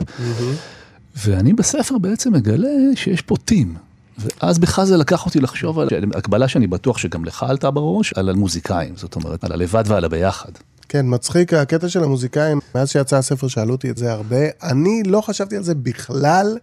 ואני 1.15 1.53
בספר 1.53 1.97
בעצם 1.97 2.33
מגלה 2.33 2.69
שיש 2.95 3.21
פה 3.21 3.35
team. 3.45 3.75
ואז 4.17 4.59
בכלל 4.59 4.85
זה 4.85 4.97
לקח 4.97 5.25
אותי 5.25 5.39
לחשוב 5.39 5.79
על 5.79 5.87
הקבלה 6.15 6.47
שאני 6.47 6.67
בטוח 6.67 6.97
שגם 6.97 7.25
לך 7.25 7.43
עלתה 7.43 7.71
בראש, 7.71 8.13
על 8.13 8.29
המוזיקאים, 8.29 8.95
זאת 8.95 9.15
אומרת, 9.15 9.43
על 9.43 9.51
הלבד 9.51 9.83
ועל 9.87 10.05
הביחד. 10.05 10.51
כן, 10.89 11.05
מצחיק 11.09 11.53
הקטע 11.53 11.89
של 11.89 12.03
המוזיקאים, 12.03 12.59
מאז 12.75 12.89
שיצא 12.89 13.17
הספר 13.17 13.47
שאלו 13.47 13.71
אותי 13.71 13.89
את 13.89 13.97
זה 13.97 14.11
הרבה, 14.11 14.45
אני 14.63 15.03
לא 15.03 15.21
חשבתי 15.21 15.57
על 15.57 15.63
זה 15.63 15.75
בכלל 15.75 16.57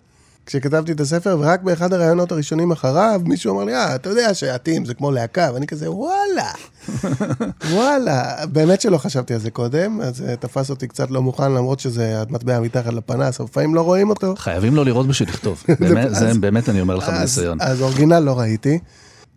כשכתבתי 0.47 0.93
את 0.93 1.00
הספר, 1.00 1.37
ורק 1.40 1.62
באחד 1.62 1.93
הראיונות 1.93 2.33
הראשונים 2.33 2.73
אחריו, 2.73 3.21
מישהו 3.25 3.54
אמר 3.54 3.64
לי, 3.64 3.75
אה, 3.75 3.95
אתה 3.95 4.09
יודע 4.09 4.35
שעתים 4.35 4.85
זה 4.85 4.95
כמו 4.95 5.11
להקה, 5.11 5.50
ואני 5.54 5.66
כזה, 5.66 5.90
וואלה, 5.90 6.50
וואלה. 7.75 8.47
באמת 8.47 8.81
שלא 8.81 8.99
חשבתי 8.99 9.35
על 9.35 9.40
זה 9.40 9.50
קודם, 9.50 10.00
אז 10.00 10.16
זה 10.16 10.37
תפס 10.40 10.71
אותי 10.71 10.88
קצת 10.88 11.11
לא 11.11 11.23
מוכן, 11.23 11.52
למרות 11.52 11.81
שזה 11.81 12.23
מטבע 12.31 12.61
מתחת 12.61 12.93
לפנס, 12.93 13.40
אבל 13.40 13.49
לפעמים 13.50 13.75
לא 13.75 13.81
רואים 13.81 14.11
אותו. 14.11 14.35
חייבים 14.37 14.76
לא 14.76 14.85
לראות 14.85 15.07
בשביל 15.07 15.28
לכתוב, 15.28 15.62
באמת, 15.81 16.14
זה 16.14 16.33
באמת 16.40 16.69
אני 16.69 16.81
אומר 16.81 16.97
לך 16.97 17.09
בניסיון. 17.09 17.59
אז 17.61 17.83
אורגינל 17.83 18.19
לא 18.19 18.38
ראיתי. 18.38 18.78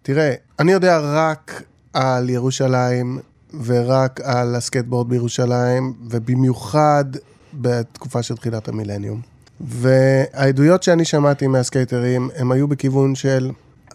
תראה, 0.02 0.34
אני 0.60 0.72
יודע 0.72 1.00
רק 1.04 1.64
על 1.94 2.30
ירושלים, 2.30 3.20
ורק 3.64 4.22
על 4.24 4.56
הסקטבורד 4.56 5.10
בירושלים, 5.10 5.94
ובמיוחד 6.10 7.06
בתקופה 7.54 8.24
של 8.24 8.36
תחילת 8.36 8.68
המילניום. 8.68 9.22
והעדויות 9.62 10.84
שאני 10.84 11.06
שמעתי 11.06 11.48
מהסקייטרים, 11.48 12.30
הם 12.36 12.52
היו 12.52 12.68
בכיוון 12.68 13.16
של, 13.16 13.52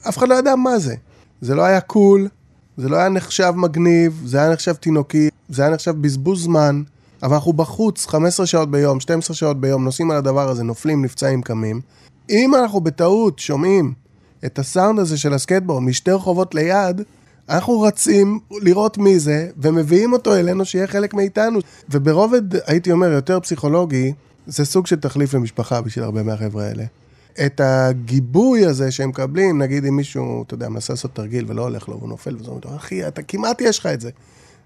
אף 0.08 0.18
אחד 0.18 0.28
לא 0.28 0.34
ידע 0.34 0.54
מה 0.56 0.78
זה. 0.78 0.94
זה 1.40 1.54
לא 1.54 1.62
היה 1.62 1.80
cool, 1.80 2.28
זה 2.76 2.88
לא 2.88 2.96
היה 2.96 3.08
נחשב 3.08 3.52
מגניב, 3.56 4.22
זה 4.24 4.38
היה 4.38 4.52
נחשב 4.52 4.72
תינוקי, 4.72 5.28
זה 5.48 5.62
היה 5.62 5.70
נחשב 5.70 6.02
בזבוז 6.02 6.42
זמן, 6.42 6.82
אבל 7.22 7.34
אנחנו 7.34 7.52
בחוץ 7.52 8.06
15 8.06 8.46
שעות 8.46 8.70
ביום, 8.70 9.00
12 9.00 9.36
שעות 9.36 9.60
ביום, 9.60 9.84
נוסעים 9.84 10.10
על 10.10 10.16
הדבר 10.16 10.48
הזה, 10.48 10.62
נופלים, 10.62 11.04
נפצעים, 11.04 11.42
קמים. 11.42 11.80
אם 12.30 12.54
אנחנו 12.54 12.80
בטעות 12.80 13.38
שומעים 13.38 13.92
את 14.44 14.58
הסאונד 14.58 14.98
הזה 14.98 15.18
של 15.18 15.34
הסקייטבורד 15.34 15.82
משתי 15.82 16.10
רחובות 16.10 16.54
ליד, 16.54 17.02
אנחנו 17.48 17.80
רצים 17.80 18.40
לראות 18.50 18.98
מי 18.98 19.18
זה, 19.18 19.48
ומביאים 19.56 20.12
אותו 20.12 20.34
אלינו 20.34 20.64
שיהיה 20.64 20.86
חלק 20.86 21.14
מאיתנו. 21.14 21.58
וברובד, 21.90 22.56
הייתי 22.66 22.92
אומר, 22.92 23.10
יותר 23.10 23.40
פסיכולוגי, 23.40 24.12
זה 24.46 24.64
סוג 24.64 24.86
של 24.86 24.96
תחליף 24.96 25.34
למשפחה 25.34 25.80
בשביל 25.80 26.04
הרבה 26.04 26.22
מהחבר'ה 26.22 26.64
האלה. 26.64 26.84
את 27.46 27.60
הגיבוי 27.64 28.66
הזה 28.66 28.90
שהם 28.90 29.08
מקבלים, 29.08 29.62
נגיד 29.62 29.84
אם 29.84 29.96
מישהו, 29.96 30.42
אתה 30.42 30.54
יודע, 30.54 30.68
מנסה 30.68 30.92
לעשות 30.92 31.14
תרגיל 31.14 31.44
ולא 31.48 31.62
הולך 31.62 31.88
לו, 31.88 31.98
והוא 31.98 32.08
נופל 32.08 32.36
וזה 32.36 32.50
אומר, 32.50 32.76
אחי, 32.76 33.08
אתה 33.08 33.22
כמעט 33.22 33.60
יש 33.60 33.78
לך 33.78 33.86
את 33.86 34.00
זה. 34.00 34.10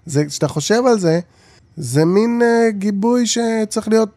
זה, 0.05 0.25
כשאתה 0.25 0.47
חושב 0.47 0.81
על 0.87 0.99
זה, 0.99 1.19
זה 1.77 2.05
מין 2.05 2.41
uh, 2.41 2.71
גיבוי 2.71 3.27
שצריך 3.27 3.87
להיות 3.87 4.09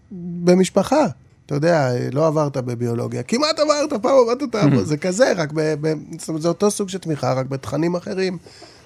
במשפחה. 0.44 1.06
אתה 1.50 1.56
יודע, 1.56 1.90
לא 2.12 2.26
עברת 2.26 2.56
בביולוגיה, 2.56 3.22
כמעט 3.22 3.58
עברת, 3.58 4.02
פעם 4.02 4.18
עברת 4.22 4.42
אותה, 4.42 4.62
זה 4.90 4.96
כזה, 4.96 5.32
רק 5.36 5.52
ב... 5.54 5.74
ב 5.80 5.94
זאת 6.18 6.28
אומרת, 6.28 6.42
זה 6.42 6.48
אותו 6.48 6.70
סוג 6.70 6.88
של 6.88 6.98
תמיכה, 6.98 7.32
רק 7.32 7.46
בתכנים 7.46 7.94
אחרים 7.94 8.38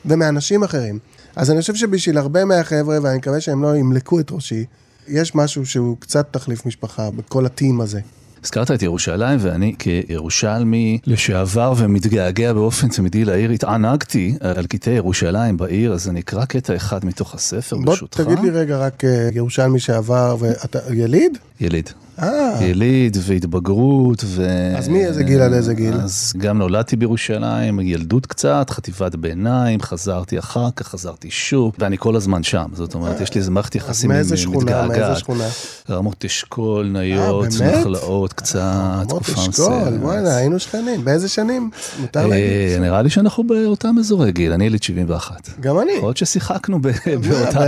ומאנשים 0.04 0.62
אחרים. 0.62 0.98
אז 1.36 1.50
אני 1.50 1.60
חושב 1.60 1.74
שבשביל 1.74 2.18
הרבה 2.18 2.44
מהחבר'ה, 2.44 2.98
ואני 3.02 3.18
מקווה 3.18 3.40
שהם 3.40 3.62
לא 3.62 3.76
ימלקו 3.76 4.20
את 4.20 4.30
ראשי, 4.30 4.64
יש 5.08 5.34
משהו 5.34 5.66
שהוא 5.66 5.96
קצת 6.00 6.26
תחליף 6.30 6.66
משפחה 6.66 7.10
בכל 7.10 7.46
הטים 7.46 7.80
הזה. 7.80 8.00
הזכרת 8.44 8.70
את 8.70 8.82
ירושלים, 8.82 9.38
ואני 9.42 9.74
כירושלמי 9.78 10.98
לשעבר 11.06 11.72
ומתגעגע 11.76 12.52
באופן 12.52 12.88
תמידי 12.88 13.24
לעיר, 13.24 13.50
התענגתי 13.50 14.34
על 14.40 14.66
קטעי 14.66 14.94
ירושלים 14.94 15.56
בעיר, 15.56 15.92
אז 15.92 16.08
אני 16.08 16.20
אקרא 16.20 16.44
קטע 16.44 16.76
אחד 16.76 17.04
מתוך 17.04 17.34
הספר, 17.34 17.76
בוא 17.76 17.84
ברשותך. 17.84 18.20
תגיד 18.20 18.38
לי 18.38 18.50
רגע 18.50 18.78
רק 18.78 19.04
אה, 19.04 19.28
ירושלמי 19.32 19.80
שעבר, 19.80 20.36
ואתה 20.38 20.78
יליד? 20.90 21.38
יליד. 21.60 21.90
אה, 22.22 22.58
יליד 22.60 23.16
והתבגרות 23.20 24.24
ו... 24.26 24.46
אז 24.76 24.88
מי, 24.88 25.04
איזה 25.06 25.22
גיל, 25.22 25.40
על 25.40 25.54
איזה 25.54 25.74
גיל? 25.74 25.94
אז 25.94 26.32
גם 26.36 26.58
נולדתי 26.58 26.96
בירושלים, 26.96 27.80
ילדות 27.80 28.26
קצת, 28.26 28.70
חטיבת 28.70 29.14
ביניים, 29.14 29.80
חזרתי 29.80 30.38
אחר 30.38 30.68
כך, 30.76 30.88
חזרתי 30.88 31.30
שוב, 31.30 31.72
ואני 31.78 31.98
כל 31.98 32.16
הזמן 32.16 32.42
שם, 32.42 32.66
זאת 32.72 32.94
אומרת, 32.94 33.20
יש 33.20 33.34
לי 33.34 33.38
איזה 33.38 33.50
מערכת 33.50 33.74
יחסים 33.74 34.10
אה, 34.10 34.16
מאיזה 34.16 34.36
שכונה, 34.36 34.64
מאיזה 34.64 34.88
מתגעגעת. 34.88 35.18
שכונה? 35.18 35.44
רמות 35.90 36.24
אשכול, 36.24 36.86
ניות? 36.86 37.48
אה, 37.60 37.78
נחלאות 37.80 38.32
קצת, 38.32 38.60
רמות 38.60 39.08
תקופה 39.08 39.32
אשכול, 39.32 39.48
מסוימת. 39.48 40.02
וואלה, 40.02 40.36
היינו 40.36 40.58
שכנים. 40.58 41.04
באיזה 41.04 41.28
שנים? 41.28 41.70
מותר 42.00 42.20
אה, 42.20 42.26
להגיד. 42.26 42.80
נראה 42.80 43.02
לי 43.02 43.10
שאנחנו 43.10 43.44
באותם 43.44 43.94
אזורי 43.98 44.32
גיל, 44.32 44.52
אני 44.52 44.66
יליד 44.66 44.82
71. 44.82 45.50
גם 45.60 45.78
אני. 45.78 45.92
יכול 45.92 46.06
להיות 46.08 46.16
ששיחקנו 46.16 46.78
באותה... 47.28 47.60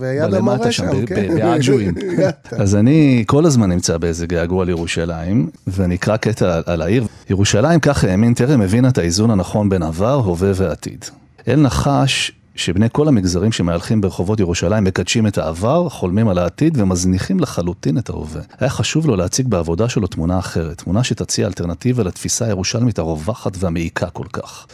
ויד 0.00 0.22
בלמטה 0.22 0.36
המורה 0.36 0.72
שם, 0.72 1.06
כן. 1.06 1.34
בעג'ואים. 1.34 1.94
אז 2.62 2.74
אני 2.74 3.24
כל 3.26 3.39
הזמן 3.46 3.68
נמצא 3.72 3.98
באיזה 3.98 4.26
געגוע 4.26 4.64
לירושלים, 4.64 5.50
ואני 5.66 5.94
אקרא 5.94 6.16
קטע 6.16 6.54
על- 6.56 6.62
על 6.66 6.82
העיר. 6.82 7.06
ירושלים, 7.30 7.80
כך 7.80 8.04
האמין, 8.04 8.34
טרם 8.34 8.60
הבינה 8.60 8.88
את 8.88 8.98
האיזון 8.98 9.30
הנכון 9.30 9.68
בין 9.68 9.82
עבר, 9.82 10.14
הווה 10.14 10.50
ועתיד. 10.54 11.04
אל 11.48 11.60
נחש 11.60 12.32
שבני 12.54 12.86
כל 12.92 13.08
המגזרים 13.08 13.52
שמהלכים 13.52 14.00
ברחובות 14.00 14.40
ירושלים 14.40 14.84
מקדשים 14.84 15.26
את 15.26 15.38
העבר, 15.38 15.88
חולמים 15.88 16.28
על 16.28 16.38
העתיד 16.38 16.78
ומזניחים 16.80 17.40
לחלוטין 17.40 17.98
את 17.98 18.08
ההווה. 18.10 18.40
היה 18.60 18.70
חשוב 18.70 19.06
לו 19.06 19.16
להציג 19.16 19.48
בעבודה 19.48 19.88
שלו 19.88 20.06
תמונה 20.06 20.38
אחרת, 20.38 20.78
תמונה 20.78 21.04
שתציע 21.04 21.46
אלטרנטיבה 21.46 22.02
לתפיסה 22.02 22.44
הירושלמית 22.44 22.98
הרווחת 22.98 23.52
והמעיקה 23.58 24.10
כל 24.10 24.26
כך. 24.32 24.66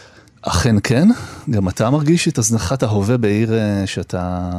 אכן 0.42 0.76
כן, 0.82 1.08
גם 1.50 1.68
אתה 1.68 1.90
מרגיש 1.90 2.28
את 2.28 2.38
הזנחת 2.38 2.82
ההווה 2.82 3.16
בעיר 3.16 3.54
אה, 3.54 3.86
שאתה 3.86 4.50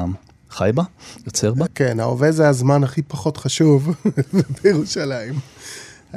חי 0.58 0.72
בה, 0.76 0.84
יוצר 1.26 1.54
בה? 1.54 1.66
כן, 1.76 2.00
ההווה 2.00 2.32
זה 2.32 2.50
הזמן 2.50 2.84
הכי 2.84 3.02
פחות 3.02 3.38
חשוב 3.38 3.96
בירושלים. 4.64 5.34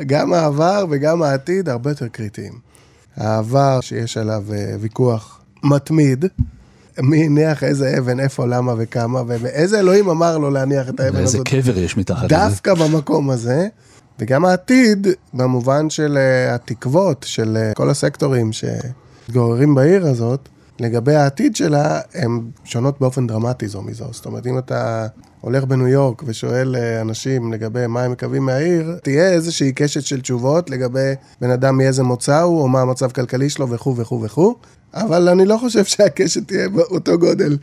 גם 0.07 0.33
העבר 0.33 0.85
וגם 0.91 1.23
העתיד 1.23 1.69
הרבה 1.69 1.91
יותר 1.91 2.09
קריטיים. 2.09 2.53
העבר, 3.17 3.81
שיש 3.81 4.17
עליו 4.17 4.45
אה, 4.53 4.75
ויכוח 4.81 5.41
מתמיד, 5.63 6.25
מי 6.99 7.27
הניח 7.27 7.65
איזה 7.65 7.99
אבן, 7.99 8.21
איפה, 8.21 8.47
למה 8.47 8.75
וכמה, 8.79 9.23
ואיזה 9.27 9.81
אלוהים 9.81 10.09
אמר 10.09 10.39
לו 10.39 10.51
להניח 10.51 10.89
את 10.89 11.01
האבן 11.01 11.17
ואיזה 11.17 11.37
הזאת. 11.37 11.49
קבר 11.49 11.79
יש 11.79 11.97
מתחת 11.97 12.25
לזה. 12.25 12.29
דווקא 12.29 12.75
במקום 12.75 13.31
הזה, 13.31 13.69
וגם 14.19 14.45
העתיד, 14.45 15.07
במובן 15.35 15.91
של 15.91 16.19
אה, 16.19 16.55
התקוות 16.55 17.25
של 17.29 17.57
אה, 17.57 17.73
כל 17.75 17.91
הסקטורים 17.91 18.51
שמתגוררים 18.53 19.75
בעיר 19.75 20.07
הזאת, 20.07 20.49
לגבי 20.81 21.15
העתיד 21.15 21.57
שלה, 21.57 22.01
הן 22.15 22.41
שונות 22.65 23.01
באופן 23.01 23.27
דרמטי 23.27 23.69
זו 23.69 23.83
מזו. 23.83 24.07
זאת 24.11 24.27
אומרת, 24.27 24.47
אם 24.47 24.59
אתה 24.59 25.07
הולך 25.41 25.65
בניו 25.65 25.89
יורק 25.89 26.23
ושואל 26.27 26.77
אה, 26.77 27.01
אנשים 27.01 27.53
לגבי 27.53 27.87
מה 27.87 28.03
הם 28.03 28.13
מקווים 28.13 28.47
מהעיר, 28.47 28.99
תהיה 29.03 29.29
איזושהי 29.29 29.73
קשת 29.73 30.03
של 30.03 30.21
תשובות 30.21 30.71
לגבי 30.71 31.13
בן 31.41 31.51
אדם 31.51 31.77
מאיזה 31.77 32.03
מוצא 32.03 32.41
הוא, 32.41 32.63
או 32.63 32.69
מה 32.69 32.81
המצב 32.81 33.07
הכלכלי 33.07 33.51
שלו 33.51 33.69
וכו' 33.69 33.97
וכו' 33.97 34.23
וכו'. 34.23 34.55
אבל 34.95 35.29
אני 35.29 35.47
לא 35.47 35.57
חושב 35.61 35.85
שהקשת 35.85 36.49
תהיה 36.49 36.69
באותו 36.69 37.19
גודל 37.19 37.59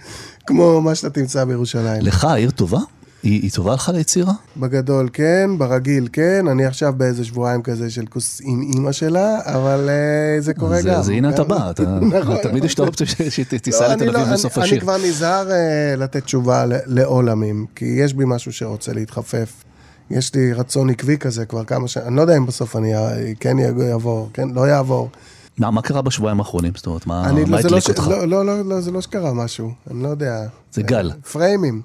כמו 0.47 0.81
מה 0.81 0.95
שאתה 0.95 1.09
תמצא 1.09 1.43
בירושלים. 1.43 2.01
לך 2.01 2.23
העיר 2.23 2.51
טובה? 2.51 2.79
היא, 3.23 3.41
היא 3.41 3.51
טובה 3.51 3.73
לך 3.73 3.89
ליצירה? 3.93 4.33
בגדול 4.57 5.09
כן, 5.13 5.49
ברגיל 5.57 6.07
כן, 6.13 6.45
אני 6.51 6.65
עכשיו 6.65 6.93
באיזה 6.97 7.25
שבועיים 7.25 7.61
כזה 7.61 7.89
של 7.89 8.05
כוס 8.05 8.41
עם 8.43 8.61
אימא 8.61 8.91
שלה, 8.91 9.37
אבל 9.45 9.89
אה, 9.89 10.41
זה 10.41 10.53
קורה 10.53 10.81
גם. 10.81 10.93
אז 10.95 11.09
הנה 11.09 11.29
אתה 11.29 11.43
גם- 11.43 11.47
בא, 11.49 11.71
אתה, 11.71 11.83
נכון, 11.83 12.37
תמיד 12.43 12.63
יש 12.63 12.73
את 12.73 12.79
האופציה 12.79 13.07
שתיסע 13.29 13.87
לא, 13.87 13.93
אני 13.93 14.01
לתל 14.01 14.05
לא- 14.05 14.17
אביב 14.17 14.27
אני- 14.27 14.33
בסוף 14.33 14.57
אני 14.57 14.65
השיר. 14.65 14.79
כבר 14.79 14.97
נזהר 15.07 15.51
אה, 15.51 15.55
לתת 15.97 16.23
תשובה 16.23 16.65
לעולמים, 16.85 17.65
כי 17.75 17.85
יש 17.85 18.13
בי 18.13 18.23
משהו 18.27 18.53
שרוצה 18.53 18.93
להתחפף. 18.93 19.63
יש 20.11 20.35
לי 20.35 20.53
רצון 20.53 20.89
עקבי 20.89 21.17
כזה 21.17 21.45
כבר 21.45 21.63
כמה 21.63 21.87
שנים, 21.87 22.07
אני 22.07 22.15
לא 22.15 22.21
יודע 22.21 22.37
אם 22.37 22.45
בסוף 22.45 22.75
אני 22.75 22.93
כן 23.39 23.57
יעבור, 23.59 24.29
כן, 24.33 24.49
לא 24.49 24.67
יעבור. 24.67 25.09
מה, 25.57 25.71
מה 25.71 25.81
קרה 25.81 26.01
בשבועיים 26.01 26.39
האחרונים? 26.39 26.73
זאת 26.75 26.85
אומרת, 26.85 27.07
מה, 27.07 27.29
אני, 27.29 27.45
מה 27.45 27.61
זה 27.61 27.69
לא, 27.69 27.77
הדליק 27.77 27.83
ש... 27.83 27.89
אותך? 27.89 28.07
לא, 28.07 28.27
לא, 28.27 28.45
לא, 28.45 28.65
לא, 28.65 28.81
זה 28.81 28.91
לא 28.91 29.01
שקרה 29.01 29.33
משהו, 29.33 29.71
אני 29.91 30.03
לא 30.03 30.07
יודע. 30.07 30.47
זה 30.71 30.81
גל. 30.81 31.11
פריימים, 31.31 31.81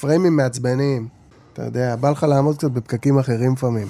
פריימים 0.00 0.36
מעצבנים. 0.36 1.08
אתה 1.52 1.62
יודע, 1.62 1.96
בא 1.96 2.10
לך 2.10 2.22
לעמוד 2.22 2.56
קצת 2.56 2.70
בפקקים 2.70 3.18
אחרים 3.18 3.52
לפעמים. 3.52 3.86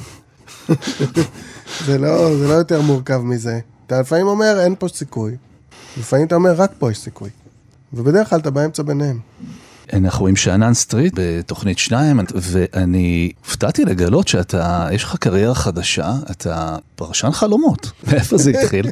זה, 1.86 1.98
לא, 1.98 2.36
זה 2.36 2.48
לא 2.48 2.52
יותר 2.52 2.82
מורכב 2.82 3.20
מזה. 3.24 3.60
אתה 3.86 4.00
לפעמים 4.00 4.26
אומר, 4.26 4.60
אין 4.60 4.74
פה 4.78 4.88
סיכוי. 4.88 5.36
לפעמים 5.98 6.26
אתה 6.26 6.34
אומר, 6.34 6.52
רק 6.56 6.70
פה 6.78 6.90
יש 6.90 6.98
סיכוי. 6.98 7.30
ובדרך 7.92 8.30
כלל 8.30 8.40
אתה 8.40 8.50
באמצע 8.50 8.82
ביניהם. 8.82 9.18
אנחנו 9.92 10.26
עם 10.26 10.36
שאנן 10.36 10.74
סטריט 10.74 11.12
בתוכנית 11.16 11.78
שניים, 11.78 12.20
ואני 12.34 13.32
הופתעתי 13.44 13.84
לגלות 13.84 14.28
שאתה, 14.28 14.88
יש 14.92 15.04
לך 15.04 15.16
קריירה 15.16 15.54
חדשה, 15.54 16.12
אתה 16.30 16.76
פרשן 16.94 17.30
חלומות. 17.30 17.90
מאיפה 18.12 18.38
זה 18.38 18.50
התחיל? 18.50 18.86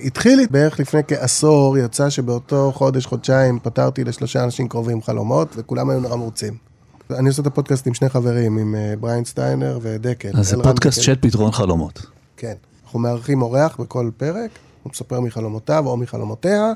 התחיל 0.00 0.46
בערך 0.50 0.80
לפני 0.80 1.00
כעשור, 1.08 1.78
יצא 1.78 2.10
שבאותו 2.10 2.72
חודש, 2.74 3.06
חודשיים, 3.06 3.58
פתרתי 3.62 4.04
לשלושה 4.04 4.44
אנשים 4.44 4.68
קרובים 4.68 5.02
חלומות, 5.02 5.54
וכולם 5.56 5.90
היו 5.90 6.00
נורא 6.00 6.16
מרוצים. 6.16 6.54
אני 7.10 7.28
עושה 7.28 7.42
את 7.42 7.46
הפודקאסט 7.46 7.86
עם 7.86 7.94
שני 7.94 8.08
חברים, 8.08 8.58
עם 8.58 8.74
אה, 8.74 8.94
בריין 9.00 9.24
סטיינר 9.24 9.78
ודקל. 9.82 10.30
אז 10.34 10.48
זה 10.48 10.56
פודקאסט. 10.62 11.02
של 11.02 11.14
פתרון 11.20 11.52
חלומות. 11.52 12.06
כן. 12.36 12.54
אנחנו 12.84 12.98
מארחים 12.98 13.42
אורח 13.42 13.76
בכל 13.80 14.10
פרק, 14.16 14.50
הוא 14.82 14.90
מספר 14.90 15.20
מחלומותיו 15.20 15.86
או 15.86 15.96
מחלומותיה, 15.96 16.72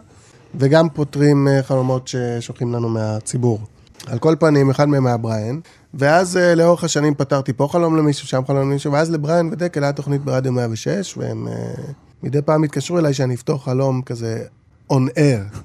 וגם 0.54 0.88
פותרים 0.88 1.48
אה, 1.48 1.62
חלומות 1.62 2.08
ששולחים 2.08 2.72
לנו 2.72 2.88
מהציבור. 2.88 3.60
על 4.06 4.18
כל 4.18 4.34
פנים, 4.40 4.70
אחד 4.70 4.88
מהם 4.88 5.06
היה 5.06 5.16
בריין, 5.16 5.60
ואז 5.94 6.36
אה, 6.36 6.54
לאורך 6.54 6.84
השנים 6.84 7.14
פתרתי 7.14 7.52
פה 7.52 7.68
חלום 7.70 7.96
למישהו, 7.96 8.28
שם 8.28 8.42
חלום 8.46 8.70
למישהו, 8.70 8.92
ואז 8.92 9.10
לבריין 9.10 9.48
ודקל 9.52 9.82
היה 9.82 9.92
תוכנית 9.92 10.24
ברדיו 10.24 10.52
106, 10.52 11.16
והם 11.16 11.48
אה, 11.48 11.52
מדי 12.22 12.42
פעם 12.42 12.62
התקשרו 12.62 12.98
אליי 12.98 13.14
שאני 13.14 13.34
אפתור 13.34 13.64
חלום 13.64 14.02
כזה 14.02 14.44
on 14.92 15.08
air. 15.16 15.56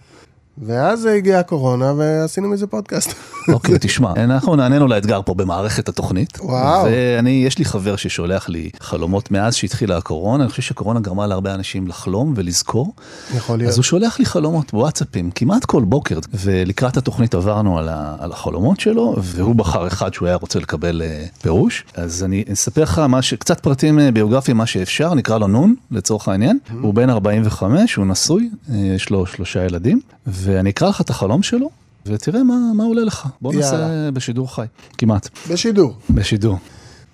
ואז 0.61 1.05
הגיעה 1.05 1.39
הקורונה 1.39 1.93
ועשינו 1.97 2.49
מזה 2.49 2.67
פודקאסט. 2.67 3.13
אוקיי, 3.53 3.75
תשמע, 3.79 4.13
אנחנו 4.15 4.55
נענינו 4.55 4.87
לאתגר 4.87 5.21
פה 5.25 5.33
במערכת 5.33 5.89
התוכנית. 5.89 6.39
וואו. 6.41 6.85
ואני, 6.85 7.43
יש 7.45 7.57
לי 7.57 7.65
חבר 7.65 7.95
ששולח 7.95 8.49
לי 8.49 8.69
חלומות 8.79 9.31
מאז 9.31 9.55
שהתחילה 9.55 9.97
הקורונה, 9.97 10.43
אני 10.43 10.49
חושב 10.49 10.61
שהקורונה 10.61 10.99
גרמה 10.99 11.27
להרבה 11.27 11.53
אנשים 11.53 11.87
לחלום 11.87 12.33
ולזכור. 12.35 12.93
יכול 13.35 13.57
להיות. 13.57 13.69
אז 13.69 13.77
הוא 13.77 13.83
שולח 13.83 14.19
לי 14.19 14.25
חלומות 14.25 14.71
בוואטסאפים 14.73 15.31
כמעט 15.31 15.65
כל 15.65 15.83
בוקר, 15.83 16.19
ולקראת 16.33 16.97
התוכנית 16.97 17.35
עברנו 17.35 17.77
על, 17.77 17.89
ה, 17.89 18.15
על 18.19 18.31
החלומות 18.31 18.79
שלו, 18.79 19.15
והוא 19.21 19.55
בחר 19.55 19.87
אחד 19.87 20.13
שהוא 20.13 20.27
היה 20.27 20.35
רוצה 20.35 20.59
לקבל 20.59 21.01
אה, 21.01 21.25
פירוש. 21.41 21.85
אז 21.95 22.23
אני 22.23 22.43
אספר 22.53 22.83
לך 22.83 22.99
מה 22.99 23.21
ש... 23.21 23.33
קצת 23.33 23.59
פרטים 23.59 23.99
אה, 23.99 24.11
ביוגרפיים, 24.11 24.57
מה 24.57 24.65
שאפשר, 24.65 25.13
נקרא 25.13 25.37
לו 25.37 25.47
נון, 25.47 25.75
לצורך 25.91 26.27
העניין. 26.27 26.59
הוא 26.81 26.93
בן 26.93 27.09
45, 27.09 27.95
הוא 27.95 28.05
נשוי, 28.05 28.49
אה, 28.69 28.75
יש 28.75 29.09
לו 29.09 29.25
שלושה 29.25 29.65
ילדים, 29.65 29.99
ואני 30.47 30.69
אקרא 30.69 30.89
לך 30.89 31.01
את 31.01 31.09
החלום 31.09 31.43
שלו, 31.43 31.69
ותראה 32.05 32.43
מה, 32.43 32.55
מה 32.75 32.83
עולה 32.83 33.03
לך. 33.03 33.27
בוא 33.41 33.53
נעשה 33.53 33.75
יאללה. 33.75 34.11
בשידור 34.11 34.55
חי, 34.55 34.65
כמעט. 34.97 35.29
בשידור. 35.49 35.95
בשידור. 36.09 36.57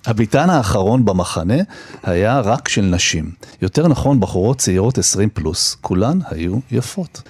הביתן 0.06 0.50
האחרון 0.50 1.06
במחנה 1.06 1.58
היה 2.04 2.40
רק 2.40 2.68
של 2.68 2.82
נשים. 2.82 3.32
יותר 3.62 3.88
נכון, 3.88 4.20
בחורות 4.20 4.58
צעירות 4.58 4.98
20 4.98 5.30
פלוס. 5.30 5.78
כולן 5.82 6.20
היו 6.30 6.58
יפות. 6.72 7.22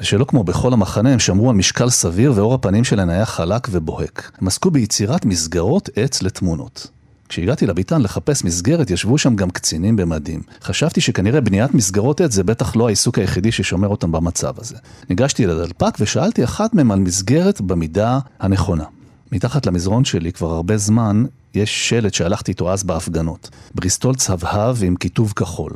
ושלא 0.00 0.24
כמו 0.24 0.44
בכל 0.44 0.72
המחנה, 0.72 1.12
הם 1.12 1.18
שמרו 1.18 1.50
על 1.50 1.56
משקל 1.56 1.90
סביר 1.90 2.32
ואור 2.36 2.54
הפנים 2.54 2.84
שלהן 2.84 3.10
היה 3.10 3.26
חלק 3.26 3.68
ובוהק. 3.70 4.30
הם 4.40 4.46
עסקו 4.46 4.70
ביצירת 4.70 5.24
מסגרות 5.24 5.88
עץ 5.96 6.22
לתמונות. 6.22 6.86
כשהגעתי 7.34 7.66
לביתן 7.66 8.02
לחפש 8.02 8.44
מסגרת, 8.44 8.90
ישבו 8.90 9.18
שם 9.18 9.36
גם 9.36 9.50
קצינים 9.50 9.96
במדים. 9.96 10.42
חשבתי 10.62 11.00
שכנראה 11.00 11.40
בניית 11.40 11.74
מסגרות 11.74 12.20
עץ 12.20 12.32
זה 12.32 12.44
בטח 12.44 12.76
לא 12.76 12.86
העיסוק 12.86 13.18
היחידי 13.18 13.52
ששומר 13.52 13.88
אותם 13.88 14.12
במצב 14.12 14.54
הזה. 14.60 14.76
ניגשתי 15.10 15.46
לדלפק 15.46 15.94
ושאלתי 16.00 16.44
אחת 16.44 16.74
מהם 16.74 16.90
על 16.90 16.98
מסגרת 16.98 17.60
במידה 17.60 18.18
הנכונה. 18.40 18.84
מתחת 19.32 19.66
למזרון 19.66 20.04
שלי 20.04 20.32
כבר 20.32 20.50
הרבה 20.50 20.76
זמן 20.76 21.24
יש 21.54 21.88
שלט 21.88 22.14
שהלכתי 22.14 22.50
איתו 22.50 22.72
אז 22.72 22.84
בהפגנות. 22.84 23.50
בריסטול 23.74 24.14
צהבהב 24.14 24.76
עם 24.82 24.96
כיתוב 24.96 25.32
כחול. 25.36 25.72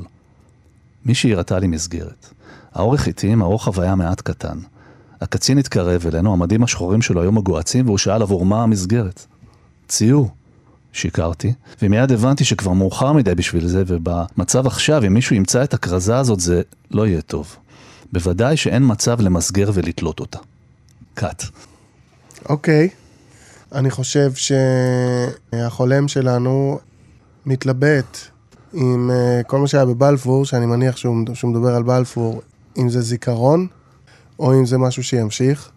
מישהי 1.06 1.34
הראתה 1.34 1.58
לי 1.58 1.66
מסגרת. 1.66 2.26
האורך 2.74 3.08
התאים, 3.08 3.42
הרוחב 3.42 3.80
היה 3.80 3.94
מעט 3.94 4.20
קטן. 4.20 4.58
הקצין 5.20 5.58
התקרב 5.58 6.06
אלינו, 6.06 6.32
המדים 6.32 6.62
השחורים 6.62 7.02
שלו 7.02 7.22
היו 7.22 7.32
מגוהצים 7.32 7.86
והוא 7.86 7.98
שאל 7.98 8.22
עבור 8.22 8.46
מה 8.46 8.62
המסגרת. 8.62 9.26
ציור. 9.88 10.37
שיקרתי, 10.92 11.52
ומיד 11.82 12.12
הבנתי 12.12 12.44
שכבר 12.44 12.72
מאוחר 12.72 13.12
מדי 13.12 13.34
בשביל 13.34 13.68
זה, 13.68 13.82
ובמצב 13.86 14.66
עכשיו, 14.66 15.06
אם 15.06 15.14
מישהו 15.14 15.36
ימצא 15.36 15.64
את 15.64 15.74
הכרזה 15.74 16.16
הזאת, 16.16 16.40
זה 16.40 16.62
לא 16.90 17.06
יהיה 17.06 17.20
טוב. 17.20 17.56
בוודאי 18.12 18.56
שאין 18.56 18.82
מצב 18.86 19.20
למסגר 19.20 19.70
ולתלות 19.74 20.20
אותה. 20.20 20.38
קאט. 21.14 21.44
אוקיי. 22.48 22.88
אני 23.72 23.90
חושב 23.90 24.32
שהחולם 25.54 26.08
שלנו 26.08 26.78
מתלבט 27.46 28.18
עם 28.72 29.10
אה, 29.10 29.40
כל 29.46 29.58
מה 29.58 29.66
שהיה 29.66 29.84
בבלפור, 29.84 30.44
שאני 30.44 30.66
מניח 30.66 30.96
שהוא, 30.96 31.16
שהוא 31.34 31.50
מדבר 31.50 31.74
על 31.74 31.82
בלפור, 31.82 32.42
אם 32.78 32.88
זה 32.88 33.00
זיכרון, 33.00 33.66
או 34.38 34.52
אם 34.52 34.66
זה 34.66 34.78
משהו 34.78 35.04
שימשיך. 35.04 35.70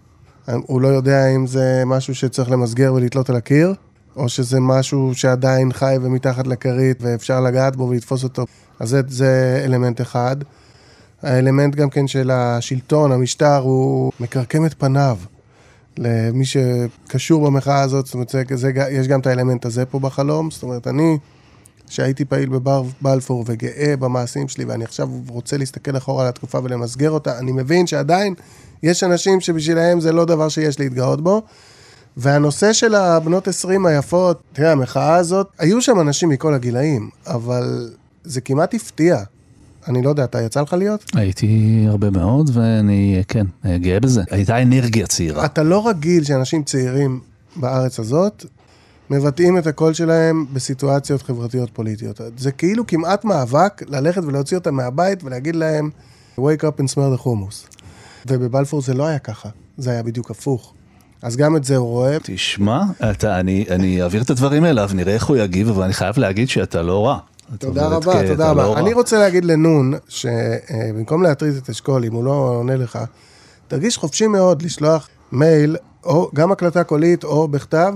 הוא 0.46 0.82
לא 0.82 0.88
יודע 0.88 1.28
אם 1.28 1.48
זה 1.48 1.84
משהו 1.86 2.16
שצריך 2.16 2.52
למסגר 2.52 2.94
ולתלות 2.94 3.30
על 3.30 3.36
הקיר, 3.36 3.74
או 4.16 4.30
שזה 4.30 4.60
משהו 4.60 5.12
שעדיין 5.16 5.74
חי 5.74 5.96
ומתחת 6.02 6.48
לכרית 6.48 6.98
ואפשר 7.02 7.42
לגעת 7.42 7.76
בו 7.76 7.84
ולתפוס 7.84 8.24
אותו. 8.24 8.46
אז 8.80 8.90
זה, 8.90 9.02
זה 9.08 9.62
אלמנט 9.66 10.02
אחד. 10.02 10.36
האלמנט 11.22 11.76
גם 11.76 11.90
כן 11.90 12.08
של 12.08 12.32
השלטון, 12.32 13.12
המשטר, 13.12 13.58
הוא 13.58 14.12
מקרקם 14.20 14.66
את 14.66 14.74
פניו. 14.78 15.18
למי 15.98 16.46
שקשור 16.46 17.46
במחאה 17.46 17.82
הזאת, 17.82 18.06
זאת 18.06 18.14
אומרת, 18.14 18.30
זה, 18.30 18.44
זה, 18.56 18.72
יש 18.92 19.08
גם 19.08 19.20
את 19.20 19.28
האלמנט 19.28 19.66
הזה 19.66 19.86
פה 19.86 20.00
בחלום. 20.00 20.52
זאת 20.52 20.64
אומרת, 20.64 20.88
אני, 20.88 21.18
שהייתי 21.90 22.26
פעיל 22.26 22.50
בבלפור 22.50 23.44
וגאה 23.48 23.94
במעשים 24.00 24.48
שלי, 24.48 24.66
ואני 24.66 24.84
עכשיו 24.84 25.10
רוצה 25.28 25.58
להסתכל 25.58 25.98
אחורה 25.98 26.24
על 26.24 26.30
התקופה 26.30 26.60
ולמסגר 26.64 27.12
אותה, 27.12 27.40
אני 27.40 27.52
מבין 27.52 27.88
שעדיין 27.88 28.34
יש 28.84 29.04
אנשים 29.04 29.42
שבשבילם 29.42 30.00
זה 30.00 30.12
לא 30.12 30.26
דבר 30.26 30.50
שיש 30.50 30.80
להתגאות 30.80 31.22
בו. 31.22 31.42
והנושא 32.18 32.74
של 32.74 32.96
הבנות 32.96 33.48
20 33.48 33.86
היפות, 33.86 34.42
תראה, 34.54 34.72
המחאה 34.72 35.16
הזאת, 35.16 35.48
היו 35.60 35.82
שם 35.82 36.00
אנשים 36.00 36.30
מכל 36.30 36.54
הגילאים, 36.54 37.10
אבל 37.28 37.90
זה 38.24 38.42
כמעט 38.42 38.74
הפתיע. 38.74 39.18
אני 39.88 40.02
לא 40.02 40.10
יודע, 40.10 40.24
אתה 40.24 40.42
יצא 40.42 40.62
לך 40.62 40.74
להיות? 40.74 41.06
הייתי 41.14 41.86
הרבה 41.88 42.10
מאוד, 42.10 42.50
ואני, 42.54 43.24
כן, 43.28 43.46
גאה 43.76 44.00
בזה. 44.00 44.22
הייתה 44.32 44.62
אנרגיה 44.62 45.08
צעירה. 45.08 45.46
אתה 45.46 45.64
לא 45.64 45.88
רגיל 45.88 46.24
שאנשים 46.24 46.64
צעירים 46.64 47.20
בארץ 47.56 48.00
הזאת 48.00 48.46
מבטאים 49.10 49.58
את 49.58 49.68
הקול 49.68 49.94
שלהם 49.94 50.46
בסיטואציות 50.54 51.22
חברתיות 51.22 51.70
פוליטיות. 51.74 52.22
זה 52.38 52.52
כאילו 52.52 52.88
כמעט 52.88 53.26
מאבק 53.26 53.84
ללכת 53.88 54.24
ולהוציא 54.24 54.58
אותם 54.58 54.76
מהבית 54.76 55.24
ולהגיד 55.24 55.56
להם, 55.56 55.90
wake 56.40 56.62
up 56.62 56.82
and 56.82 56.94
smell 56.94 57.20
the 57.20 57.24
hummus. 57.26 57.78
ובבלפור 58.28 58.82
זה 58.82 58.94
לא 58.94 59.06
היה 59.08 59.20
ככה, 59.20 59.50
זה 59.78 59.92
היה 59.92 60.04
בדיוק 60.04 60.32
הפוך. 60.32 60.74
אז 61.22 61.38
גם 61.38 61.56
את 61.56 61.64
זה 61.64 61.78
הוא 61.78 61.88
רואה. 61.88 62.18
תשמע, 62.24 62.84
אתה, 63.12 63.40
אני, 63.40 63.66
אני 63.70 64.04
אעביר 64.04 64.22
את 64.22 64.30
הדברים 64.30 64.66
אליו, 64.66 64.90
נראה 64.94 65.14
איך 65.14 65.26
הוא 65.26 65.38
יגיב, 65.38 65.70
אבל 65.70 65.84
אני 65.84 65.94
חייב 65.94 66.20
להגיד 66.20 66.50
שאתה 66.50 66.82
לא 66.82 67.08
רע. 67.08 67.18
תודה 67.60 67.88
רבה, 67.88 68.28
תודה 68.28 68.52
רבה. 68.52 68.80
אני 68.80 68.94
רוצה 68.94 69.20
להגיד 69.20 69.46
לנון, 69.46 69.94
שבמקום 70.10 71.24
להטריד 71.24 71.56
את 71.56 71.70
אשכול, 71.70 72.06
אם 72.06 72.14
הוא 72.14 72.24
לא 72.24 72.32
עונה 72.32 72.76
לך, 72.76 73.00
תרגיש 73.68 73.98
חופשי 73.98 74.28
מאוד 74.28 74.62
לשלוח 74.62 75.08
מייל, 75.32 75.78
או 76.04 76.30
גם 76.34 76.52
הקלטה 76.52 76.84
קולית 76.84 77.24
או 77.24 77.48
בכתב, 77.48 77.94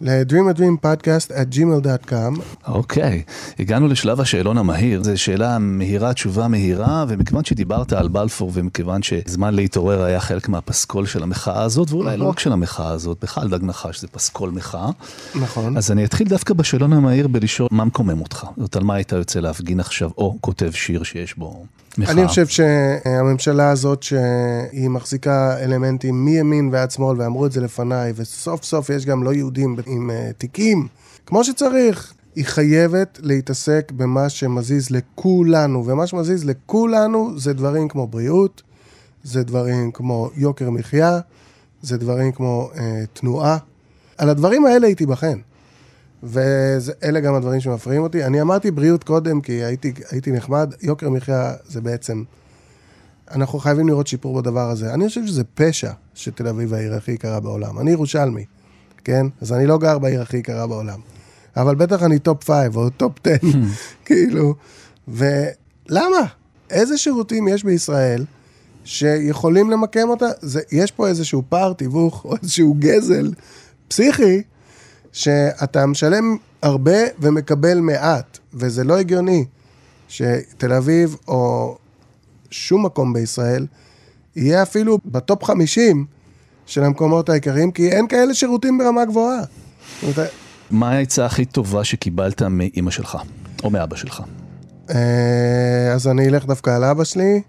ל-dreamadreampodcast 0.00 1.30
at 1.30 1.54
gmail.com. 1.54 2.40
אוקיי, 2.66 3.22
הגענו 3.58 3.88
לשלב 3.88 4.20
השאלון 4.20 4.58
המהיר. 4.58 5.02
זו 5.02 5.18
שאלה 5.22 5.58
מהירה, 5.58 6.14
תשובה 6.14 6.48
מהירה, 6.48 7.04
ומכיוון 7.08 7.44
שדיברת 7.44 7.92
על 7.92 8.08
בלפור, 8.08 8.50
ומכיוון 8.54 9.02
שזמן 9.02 9.54
להתעורר 9.54 10.02
היה 10.02 10.20
חלק 10.20 10.48
מהפסקול 10.48 11.06
של 11.06 11.22
המחאה 11.22 11.62
הזאת, 11.62 11.90
ואולי 11.90 12.16
לא 12.16 12.28
רק 12.28 12.38
של 12.38 12.52
המחאה 12.52 12.88
הזאת, 12.88 13.18
בכלל 13.22 13.48
דג 13.48 13.64
נחש 13.64 14.00
זה 14.00 14.08
פסקול 14.08 14.50
מחאה. 14.50 14.90
נכון. 15.34 15.76
אז 15.76 15.90
אני 15.90 16.04
אתחיל 16.04 16.28
דווקא 16.28 16.54
בשאלון 16.54 16.92
המהיר 16.92 17.28
בלשאול 17.28 17.68
מה 17.72 17.84
מקומם 17.84 18.20
אותך. 18.20 18.46
זאת 18.56 18.76
על 18.76 18.84
מה 18.84 18.94
היית 18.94 19.12
יוצא 19.12 19.40
להפגין 19.40 19.80
עכשיו, 19.80 20.10
או 20.18 20.36
כותב 20.40 20.70
שיר 20.70 21.02
שיש 21.02 21.38
בו 21.38 21.64
מחאה. 21.98 22.12
אני 22.12 22.28
חושב 22.28 22.46
שהממשלה 22.46 23.70
הזאת, 23.70 24.02
שהיא 24.02 24.88
מחזיקה 24.88 25.58
אלמנטים 25.58 26.24
מימין 26.24 26.68
ועד 26.72 26.90
שמאל, 26.90 27.20
ואמרו 27.20 27.46
את 27.46 27.52
זה 27.52 27.60
לפניי, 27.60 28.12
וסוף 28.16 28.64
סוף 28.64 28.90
יש 28.90 29.06
גם 29.06 29.22
לא 29.22 29.34
יהודים 29.34 29.76
עם 29.86 30.10
uh, 30.10 30.32
תיקים, 30.38 30.86
כמו 31.26 31.44
שצריך. 31.44 32.12
היא 32.36 32.44
חייבת 32.44 33.18
להתעסק 33.22 33.92
במה 33.96 34.28
שמזיז 34.28 34.90
לכולנו, 34.90 35.86
ומה 35.86 36.06
שמזיז 36.06 36.44
לכולנו 36.44 37.38
זה 37.38 37.52
דברים 37.52 37.88
כמו 37.88 38.06
בריאות, 38.06 38.62
זה 39.24 39.42
דברים 39.42 39.90
כמו 39.92 40.30
יוקר 40.36 40.70
מחיה, 40.70 41.18
זה 41.82 41.96
דברים 41.96 42.32
כמו 42.32 42.70
uh, 42.74 42.78
תנועה. 43.12 43.58
על 44.18 44.28
הדברים 44.28 44.66
האלה 44.66 44.86
היא 44.86 44.96
תיבחן. 44.96 45.38
ואלה 46.26 47.20
גם 47.20 47.34
הדברים 47.34 47.60
שמפריעים 47.60 48.02
אותי. 48.02 48.24
אני 48.24 48.40
אמרתי 48.40 48.70
בריאות 48.70 49.04
קודם, 49.04 49.40
כי 49.40 49.52
הייתי, 49.52 49.92
הייתי 50.10 50.32
נחמד, 50.32 50.74
יוקר 50.82 51.10
מחיה 51.10 51.52
זה 51.68 51.80
בעצם... 51.80 52.22
אנחנו 53.30 53.58
חייבים 53.58 53.88
לראות 53.88 54.06
שיפור 54.06 54.40
בדבר 54.40 54.70
הזה. 54.70 54.94
אני 54.94 55.08
חושב 55.08 55.26
שזה 55.26 55.42
פשע 55.54 55.92
שתל 56.14 56.48
אביב 56.48 56.74
העיר 56.74 56.94
הכי 56.94 57.12
יקרה 57.12 57.40
בעולם. 57.40 57.78
אני 57.78 57.90
ירושלמי, 57.90 58.44
כן? 59.04 59.26
אז 59.40 59.52
אני 59.52 59.66
לא 59.66 59.78
גר 59.78 59.98
בעיר 59.98 60.22
הכי 60.22 60.36
יקרה 60.36 60.66
בעולם. 60.66 61.00
אבל 61.56 61.74
בטח 61.74 62.02
אני 62.02 62.18
top 62.18 62.50
5 62.50 62.76
או 62.76 62.90
top 62.90 63.12
10, 63.24 63.36
כאילו. 64.06 64.54
ולמה? 65.08 66.26
איזה 66.70 66.98
שירותים 66.98 67.48
יש 67.48 67.64
בישראל 67.64 68.24
שיכולים 68.84 69.70
למקם 69.70 70.08
אותה? 70.08 70.26
זה, 70.40 70.60
יש 70.72 70.90
פה 70.90 71.08
איזשהו 71.08 71.42
פער 71.48 71.72
תיווך 71.72 72.24
או 72.24 72.36
איזשהו 72.42 72.76
גזל 72.78 73.32
פסיכי, 73.88 74.42
שאתה 75.16 75.86
משלם 75.86 76.36
הרבה 76.62 76.98
ומקבל 77.18 77.80
מעט, 77.80 78.38
וזה 78.54 78.84
לא 78.84 78.98
הגיוני 78.98 79.44
שתל 80.08 80.72
אביב 80.72 81.16
או 81.28 81.76
שום 82.50 82.86
מקום 82.86 83.12
בישראל 83.12 83.66
יהיה 84.36 84.62
אפילו 84.62 84.98
בטופ 85.04 85.44
50 85.44 86.06
של 86.66 86.84
המקומות 86.84 87.28
העיקריים, 87.28 87.70
כי 87.70 87.88
אין 87.90 88.08
כאלה 88.08 88.34
שירותים 88.34 88.78
ברמה 88.78 89.04
גבוהה. 89.04 89.42
מה 90.70 90.90
העצה 90.90 91.26
הכי 91.26 91.44
טובה 91.44 91.84
שקיבלת 91.84 92.42
מאימא 92.42 92.90
שלך, 92.90 93.18
או 93.64 93.70
מאבא 93.70 93.96
שלך? 93.96 94.22
אה, 94.90 95.92
אז 95.94 96.08
אני 96.08 96.28
אלך 96.28 96.44
דווקא 96.44 96.70
על 96.70 96.84
אבא 96.84 97.04
שלי, 97.04 97.42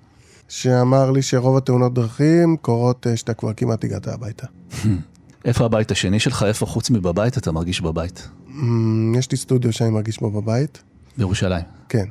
שאמר 0.48 1.12
לי 1.12 1.22
שרוב 1.22 1.58
התאונות 1.58 1.94
דרכים 1.94 2.58
קורות 2.62 3.08
אה, 3.08 3.18
שאתה 3.18 3.34
כבר 3.34 3.54
כמעט 3.54 3.84
הגעת 3.84 4.08
הביתה. 4.08 4.48
איפה 5.48 5.66
הבית 5.66 5.92
השני 5.92 6.20
שלך? 6.20 6.44
איפה 6.48 6.66
חוץ 6.66 6.90
מבבית 6.90 7.38
אתה 7.38 7.52
מרגיש 7.52 7.82
בבית? 7.82 8.28
אמ, 8.50 9.16
יש 9.18 9.32
לי 9.32 9.38
סטודיו 9.38 9.74
שאני 9.74 9.90
מרגיש 9.90 10.20
בו 10.20 10.32
בבית, 10.32 10.84
בירושלים. 11.18 11.64
כן. 11.90 12.06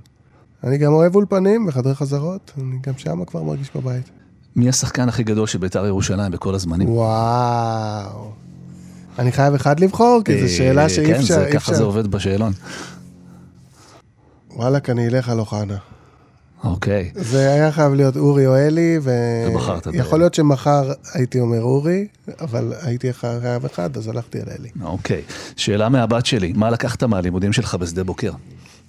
אני 0.65 0.79
גם 0.79 0.93
אוהב 0.93 1.15
אולפנים 1.15 1.69
וחדרי 1.69 1.95
חזרות, 1.95 2.53
אני 2.59 2.77
גם 2.87 2.93
שם 2.97 3.25
כבר 3.25 3.43
מרגיש 3.43 3.71
בבית. 3.77 4.11
מי 4.57 4.69
השחקן 4.69 5.09
הכי 5.09 5.23
גדול 5.23 5.47
של 5.47 5.59
בית"ר 5.59 5.87
ירושלים 5.87 6.33
בכל 6.33 6.55
הזמנים? 6.55 6.89
וואו. 6.89 8.33
אני 9.19 9.33
חייב 9.33 9.55
אחד 9.55 9.81
לבחור, 9.81 10.21
כי 10.25 10.49
זו 10.49 10.55
שאלה 10.55 10.83
אה, 10.83 10.89
שאי 10.89 11.07
כן, 11.07 11.15
אפשר, 11.15 11.47
אי 11.47 11.53
ככה. 11.53 11.75
זה 11.75 11.83
עובד 11.83 12.07
בשאלון. 12.07 12.53
וואלכ, 14.57 14.91
אני 14.91 15.09
אלך 15.09 15.29
על 15.29 15.39
אוחנה. 15.39 15.77
אוקיי. 16.65 17.11
זה 17.15 17.53
היה 17.53 17.73
חייב 17.73 17.95
להיות 17.95 18.17
אורי 18.17 18.47
או 18.47 18.57
אלי, 18.57 18.99
ובחרת 19.03 19.87
באלי. 19.87 19.99
ויכול 19.99 20.19
להיות 20.19 20.35
שמחר 20.35 20.93
הייתי 21.15 21.41
אומר 21.41 21.63
אורי, 21.63 22.07
אבל 22.41 22.73
הייתי 22.83 23.13
חייב 23.13 23.65
אחד, 23.65 23.97
אז 23.97 24.09
הלכתי 24.09 24.39
על 24.41 24.47
אלי. 24.59 24.69
אוקיי. 24.83 25.23
שאלה 25.57 25.89
מהבת 25.89 26.27
שלי, 26.27 26.53
מה 26.57 26.71
לקחת 26.71 27.03
מהלימודים 27.03 27.53
שלך 27.53 27.75
בשדה 27.75 28.05
בוקר? 28.05 28.33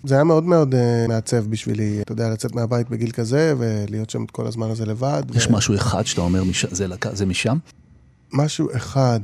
זה 0.03 0.15
היה 0.15 0.23
מאוד 0.23 0.43
מאוד 0.43 0.73
uh, 0.73 0.77
מעצב 1.07 1.45
בשבילי, 1.47 1.99
אתה 2.01 2.11
יודע, 2.11 2.29
לצאת 2.29 2.55
מהבית 2.55 2.89
בגיל 2.89 3.11
כזה, 3.11 3.53
ולהיות 3.57 4.09
שם 4.09 4.23
את 4.23 4.31
כל 4.31 4.47
הזמן 4.47 4.69
הזה 4.69 4.85
לבד. 4.85 5.23
יש 5.35 5.47
ו- 5.47 5.53
משהו 5.53 5.75
אחד 5.75 6.05
שאתה 6.05 6.21
אומר, 6.21 6.43
מש- 6.43 6.65
זה 6.65 6.87
לק- 6.87 7.13
זה 7.15 7.25
משם? 7.25 7.57
משהו 8.33 8.67
אחד. 8.75 9.19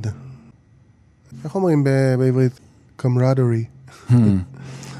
איך 1.44 1.54
אומרים 1.54 1.84
ב- 1.84 2.14
בעברית? 2.18 2.52
קמרדרי. 2.96 3.64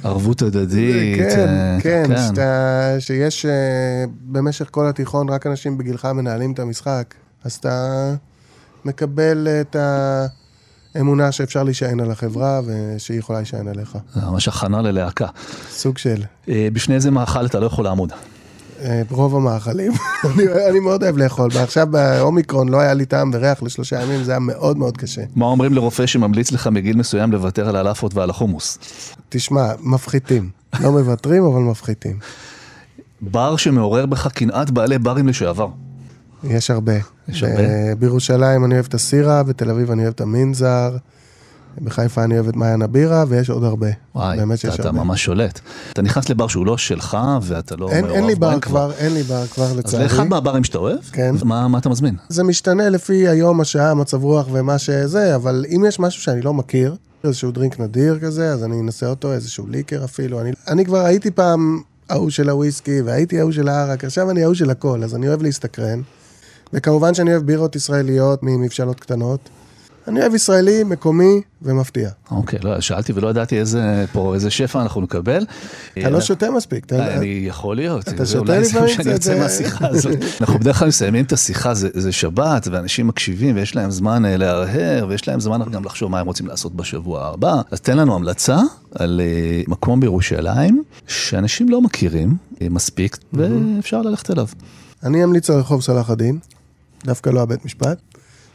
ערבות 0.04 0.42
הדדית. 0.42 1.18
כן, 1.18 1.48
אה, 1.48 1.78
כן, 1.80 2.04
שאתה, 2.28 2.96
שיש 2.98 3.46
אה, 3.46 4.04
במשך 4.20 4.68
כל 4.70 4.88
התיכון 4.88 5.28
רק 5.28 5.46
אנשים 5.46 5.78
בגילך 5.78 6.04
מנהלים 6.04 6.52
את 6.52 6.58
המשחק, 6.58 7.14
אז 7.44 7.52
אתה 7.52 8.14
מקבל 8.84 9.48
את 9.60 9.76
האמונה 10.94 11.32
שאפשר 11.32 11.62
להישען 11.62 12.00
על 12.00 12.10
החברה 12.10 12.60
ושהיא 12.66 13.18
יכולה 13.18 13.38
להישען 13.38 13.68
עליך. 13.68 13.98
זה 14.14 14.20
ממש 14.20 14.48
הכנה 14.48 14.82
ללהקה. 14.82 15.26
סוג 15.70 15.98
של 15.98 16.22
אה, 16.48 16.68
בפני 16.72 16.94
איזה 16.94 17.10
מאכל 17.10 17.46
אתה 17.46 17.60
לא 17.60 17.66
יכול 17.66 17.84
לעמוד? 17.84 18.12
רוב 19.10 19.36
המאכלים, 19.36 19.92
אני, 20.34 20.44
אני 20.70 20.80
מאוד 20.80 21.02
אוהב 21.02 21.16
לאכול. 21.16 21.50
ועכשיו 21.52 21.86
באומיקרון 21.86 22.68
לא 22.68 22.80
היה 22.80 22.94
לי 22.94 23.06
טעם 23.06 23.30
וריח 23.34 23.62
לשלושה 23.62 24.02
ימים, 24.02 24.24
זה 24.24 24.32
היה 24.32 24.38
מאוד 24.38 24.78
מאוד 24.78 24.96
קשה. 24.96 25.22
מה 25.36 25.46
אומרים 25.46 25.74
לרופא 25.74 26.06
שממליץ 26.06 26.52
לך 26.52 26.66
מגיל 26.66 26.96
מסוים 26.96 27.32
לוותר 27.32 27.68
על 27.68 27.76
הלאפות 27.76 28.14
ועל 28.14 28.30
החומוס? 28.30 28.78
תשמע, 29.28 29.72
מפחיתים. 29.80 30.50
לא 30.80 30.92
מוותרים, 30.92 31.44
אבל 31.44 31.60
מפחיתים. 31.60 32.18
בר 33.20 33.56
שמעורר 33.56 34.06
בך 34.06 34.28
קנאת 34.28 34.70
בעלי 34.70 34.98
ברים 34.98 35.28
לשעבר. 35.28 35.68
יש 36.44 36.70
הרבה. 36.70 36.92
יש 37.28 37.42
הרבה? 37.42 37.60
אה, 37.60 37.92
בירושלים 37.98 38.64
אני 38.64 38.74
אוהב 38.74 38.86
את 38.88 38.94
הסירה, 38.94 39.42
בתל 39.42 39.70
אביב 39.70 39.90
אני 39.90 40.02
אוהב 40.02 40.14
את 40.14 40.20
המנזר, 40.20 40.96
בחיפה 41.82 42.24
אני 42.24 42.34
אוהב 42.34 42.48
את 42.48 42.56
מעיין 42.56 42.82
הבירה, 42.82 43.24
ויש 43.28 43.50
עוד 43.50 43.64
הרבה. 43.64 43.88
וואי, 44.14 44.36
באמת 44.36 44.58
שיש 44.58 44.74
אתה, 44.74 44.82
אתה 44.82 44.88
הרבה. 44.88 45.04
ממש 45.04 45.24
שולט. 45.24 45.60
אתה 45.92 46.02
נכנס 46.02 46.28
לבר 46.28 46.48
שהוא 46.48 46.66
לא 46.66 46.78
שלך 46.78 47.18
ואתה 47.42 47.76
לא 47.76 47.90
אין, 47.90 48.10
אין 48.10 48.26
לי 48.26 48.34
בר 48.34 48.60
כבר, 48.60 48.92
אין 48.98 49.14
לי 49.14 49.22
בר 49.22 49.46
כבר 49.46 49.64
אז 49.64 49.76
לצערי. 49.76 50.04
לאחד 50.04 50.28
מהברים 50.28 50.64
שאתה 50.64 50.78
אוהב, 50.78 51.00
כן. 51.12 51.34
מה, 51.44 51.68
מה 51.68 51.78
אתה 51.78 51.88
מזמין? 51.88 52.16
זה 52.28 52.44
משתנה 52.44 52.88
לפי 52.88 53.28
היום, 53.28 53.60
השעה, 53.60 53.90
המצב 53.90 54.24
רוח 54.24 54.46
ומה 54.52 54.78
שזה, 54.78 55.34
אבל 55.34 55.64
אם 55.76 55.84
יש 55.88 56.00
משהו 56.00 56.22
שאני 56.22 56.40
לא 56.40 56.54
מכיר, 56.54 56.96
איזשהו 57.24 57.50
דרינק 57.50 57.80
נדיר 57.80 58.18
כזה, 58.18 58.52
אז 58.52 58.64
אני 58.64 58.80
אנסה 58.80 59.06
אותו, 59.06 59.32
איזשהו 59.32 59.66
ליקר 59.66 60.04
אפילו. 60.04 60.40
אני, 60.40 60.52
אני 60.68 60.84
כבר 60.84 61.04
הייתי 61.04 61.30
פעם 61.30 61.80
ההוא 62.10 62.30
של 62.30 62.48
הוויסקי, 62.50 63.02
והייתי 63.02 63.40
ההוא 63.40 63.52
של 63.52 63.68
הערק, 63.68 64.04
עכשיו 64.04 64.30
אני 64.30 64.42
ההוא 64.42 64.54
של 64.54 64.70
הכל, 64.70 65.04
אז 65.04 65.14
אני 65.14 65.28
אוהב 65.28 65.42
להסתקרן. 65.42 66.00
וכמובן 66.72 67.14
שאני 67.14 67.32
אוהב 67.32 67.42
בירות 67.42 67.76
ישראליות 67.76 68.42
ממבשלות 68.42 69.00
קטנות. 69.00 69.48
אני 70.08 70.20
אוהב 70.20 70.34
ישראלי, 70.34 70.84
מקומי 70.84 71.40
ומפתיע. 71.62 72.10
אוקיי, 72.30 72.58
לא, 72.62 72.80
שאלתי 72.80 73.12
ולא 73.12 73.28
ידעתי 73.28 73.58
איזה, 73.58 74.04
פה, 74.12 74.34
איזה 74.34 74.50
שפע 74.50 74.82
אנחנו 74.82 75.00
נקבל. 75.00 75.46
אתה 75.98 76.10
לא 76.10 76.20
שותה 76.20 76.50
מספיק, 76.50 76.84
אתה... 76.84 76.96
אה, 76.96 77.14
אני 77.14 77.44
יכול 77.46 77.76
להיות, 77.76 78.08
אתה 78.08 78.24
זה 78.24 78.32
שותה 78.32 78.52
אולי 78.52 78.64
זה 78.64 78.80
מה 78.80 78.86
לפעמים 78.86 78.94
שאני 78.94 79.04
קצת, 79.04 79.12
יוצא 79.12 79.32
אה? 79.32 79.38
מהשיחה 79.38 79.88
הזאת. 79.88 80.18
אנחנו 80.40 80.58
בדרך 80.58 80.78
כלל 80.78 80.88
מסיימים 80.88 81.24
את 81.24 81.32
השיחה, 81.32 81.74
זה, 81.74 81.88
זה 81.92 82.12
שבת, 82.12 82.68
ואנשים 82.70 83.06
מקשיבים, 83.06 83.56
ויש 83.56 83.76
להם 83.76 83.90
זמן 83.90 84.24
אה, 84.24 84.36
להרהר, 84.36 85.06
ויש 85.08 85.28
להם 85.28 85.40
זמן 85.40 85.60
גם 85.70 85.84
לחשוב 85.84 86.10
מה 86.10 86.20
הם 86.20 86.26
רוצים 86.26 86.46
לעשות 86.46 86.76
בשבוע 86.76 87.26
הבא. 87.26 87.60
אז 87.70 87.80
תן 87.80 87.96
לנו 87.96 88.14
המלצה 88.14 88.58
על 88.94 89.20
מקום 89.68 90.00
בירושלים, 90.00 90.82
שאנשים 91.06 91.68
לא 91.68 91.80
מכירים 91.80 92.36
מספיק, 92.70 93.16
ואפשר 93.32 94.02
ללכת 94.02 94.30
אליו. 94.30 94.46
אני 95.02 95.24
אמליץ 95.24 95.50
על 95.50 95.56
רחוב 95.56 95.82
סלאח 95.82 96.10
א-דין, 96.10 96.38
דווקא 97.04 97.30
לא 97.30 97.40
הבית 97.40 97.64
משפט. 97.64 97.98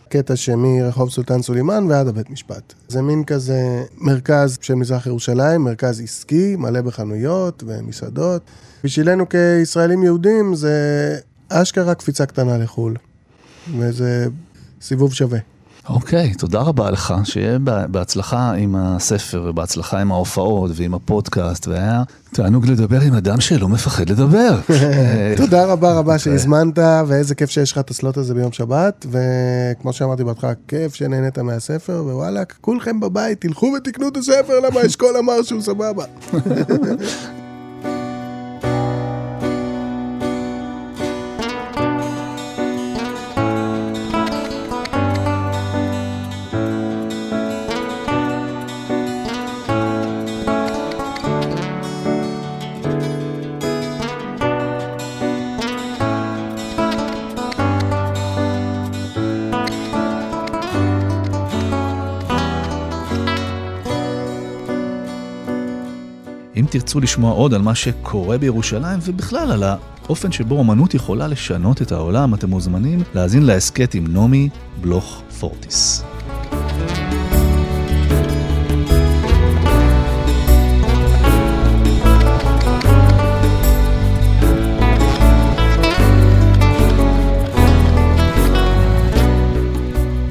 קטע 0.09 0.35
שמרחוב 0.35 1.09
סולטן 1.09 1.41
סולימאן 1.41 1.85
ועד 1.89 2.07
הבית 2.07 2.29
משפט. 2.29 2.73
זה 2.87 3.01
מין 3.01 3.23
כזה 3.23 3.83
מרכז 3.97 4.57
של 4.61 4.75
מזרח 4.75 5.07
ירושלים, 5.07 5.61
מרכז 5.61 6.01
עסקי, 6.01 6.55
מלא 6.55 6.81
בחנויות 6.81 7.63
ומסעדות. 7.67 8.41
בשבילנו 8.83 9.29
כישראלים 9.29 10.03
יהודים 10.03 10.55
זה 10.55 11.17
אשכרה 11.49 11.95
קפיצה 11.95 12.25
קטנה 12.25 12.57
לחו"ל. 12.57 12.95
וזה 13.79 14.27
סיבוב 14.81 15.13
שווה. 15.13 15.39
אוקיי, 15.89 16.33
תודה 16.33 16.59
רבה 16.61 16.91
לך, 16.91 17.13
שיהיה 17.23 17.59
בה- 17.59 17.87
בהצלחה 17.87 18.51
עם 18.53 18.75
הספר 18.75 19.43
ובהצלחה 19.49 19.99
עם 19.99 20.11
ההופעות 20.11 20.71
ועם 20.73 20.93
הפודקאסט, 20.93 21.67
והיה 21.67 22.03
תענוג 22.33 22.67
לדבר 22.67 23.01
עם 23.01 23.13
אדם 23.13 23.41
שלא 23.41 23.67
מפחד 23.69 24.09
לדבר. 24.09 24.59
תודה 25.37 25.65
רבה 25.65 25.93
רבה 25.93 26.19
שהזמנת, 26.19 26.77
ואיזה 27.07 27.35
כיף 27.35 27.49
שיש 27.49 27.71
לך 27.71 27.77
את 27.77 27.89
הסלוט 27.89 28.17
הזה 28.17 28.33
ביום 28.33 28.51
שבת, 28.51 29.05
וכמו 29.11 29.93
שאמרתי 29.93 30.23
בהתחלה, 30.23 30.51
כיף 30.67 30.95
שנהנית 30.95 31.39
מהספר, 31.39 32.01
ווואלאק, 32.05 32.55
כולכם 32.61 32.99
בבית, 32.99 33.41
תלכו 33.41 33.73
ותקנו 33.77 34.07
את 34.07 34.17
הספר, 34.17 34.59
למה 34.59 34.85
אשכול 34.85 35.17
אמר 35.19 35.41
שהוא 35.43 35.61
סבבה. 35.61 36.05
תרצו 66.69 66.99
לשמוע 66.99 67.33
עוד 67.33 67.53
על 67.53 67.61
מה 67.61 67.75
שקורה 67.75 68.37
בירושלים 68.37 68.99
ובכלל 69.05 69.51
על 69.51 69.63
האופן 69.63 70.31
שבו 70.31 70.61
אמנות 70.61 70.93
יכולה 70.93 71.27
לשנות 71.27 71.81
את 71.81 71.91
העולם, 71.91 72.33
אתם 72.33 72.49
מוזמנים 72.49 72.99
להאזין 73.15 73.43
להסכת 73.43 73.93
עם 73.93 74.07
נעמי 74.07 74.49
בלוך 74.81 75.21
פורטיס. 75.39 76.08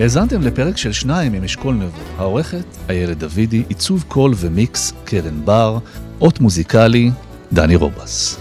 האזנתם 0.01 0.43
לפרק 0.43 0.77
של 0.77 0.93
שניים 0.93 1.33
עם 1.33 1.45
אשכול 1.45 1.75
נבו, 1.75 2.03
העורכת 2.17 2.65
איילת 2.89 3.19
דוידי, 3.19 3.63
עיצוב 3.69 4.05
קול 4.09 4.33
ומיקס 4.37 4.93
קרן 5.05 5.45
בר, 5.45 5.79
אות 6.21 6.41
מוזיקלי 6.41 7.11
דני 7.53 7.77
רובס. 7.77 8.39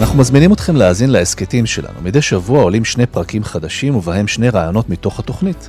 אנחנו 0.00 0.18
מזמינים 0.18 0.52
אתכם 0.52 0.76
להאזין 0.76 1.10
להסכתים 1.10 1.66
שלנו. 1.66 2.00
מדי 2.02 2.22
שבוע 2.22 2.62
עולים 2.62 2.84
שני 2.84 3.06
פרקים 3.06 3.44
חדשים 3.44 3.96
ובהם 3.96 4.28
שני 4.28 4.48
רעיונות 4.48 4.88
מתוך 4.88 5.18
התוכנית. 5.18 5.68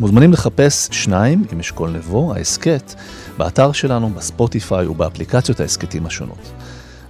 מוזמנים 0.00 0.32
לחפש 0.32 0.88
שניים 0.92 1.44
עם 1.52 1.60
אשכול 1.60 1.90
נבו, 1.90 2.34
ההסכת, 2.34 2.94
באתר 3.38 3.72
שלנו, 3.72 4.10
בספוטיפיי 4.10 4.86
ובאפליקציות 4.86 5.60
ההסכתים 5.60 6.06
השונות. 6.06 6.52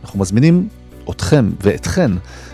אנחנו 0.05 0.21
מזמינים 0.21 0.69
אתכם 1.11 1.51
ואתכן 1.61 2.11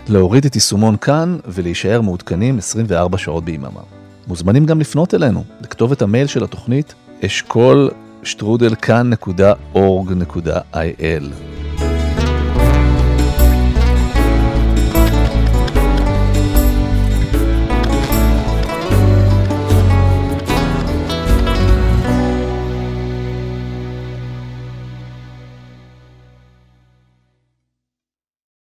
להוריד 0.09 0.45
את 0.45 0.55
יישומון 0.55 0.97
כאן 0.97 1.37
ולהישאר 1.45 2.01
מעודכנים 2.01 2.57
24 2.57 3.17
שעות 3.17 3.45
ביממה. 3.45 3.81
מוזמנים 4.27 4.65
גם 4.65 4.79
לפנות 4.79 5.13
אלינו, 5.13 5.43
לכתובת 5.61 6.01
המייל 6.01 6.27
של 6.27 6.43
התוכנית 6.43 6.93
אשכול 7.25 7.89
שטרודל 8.23 8.75
כאן.org.il. 8.75 11.68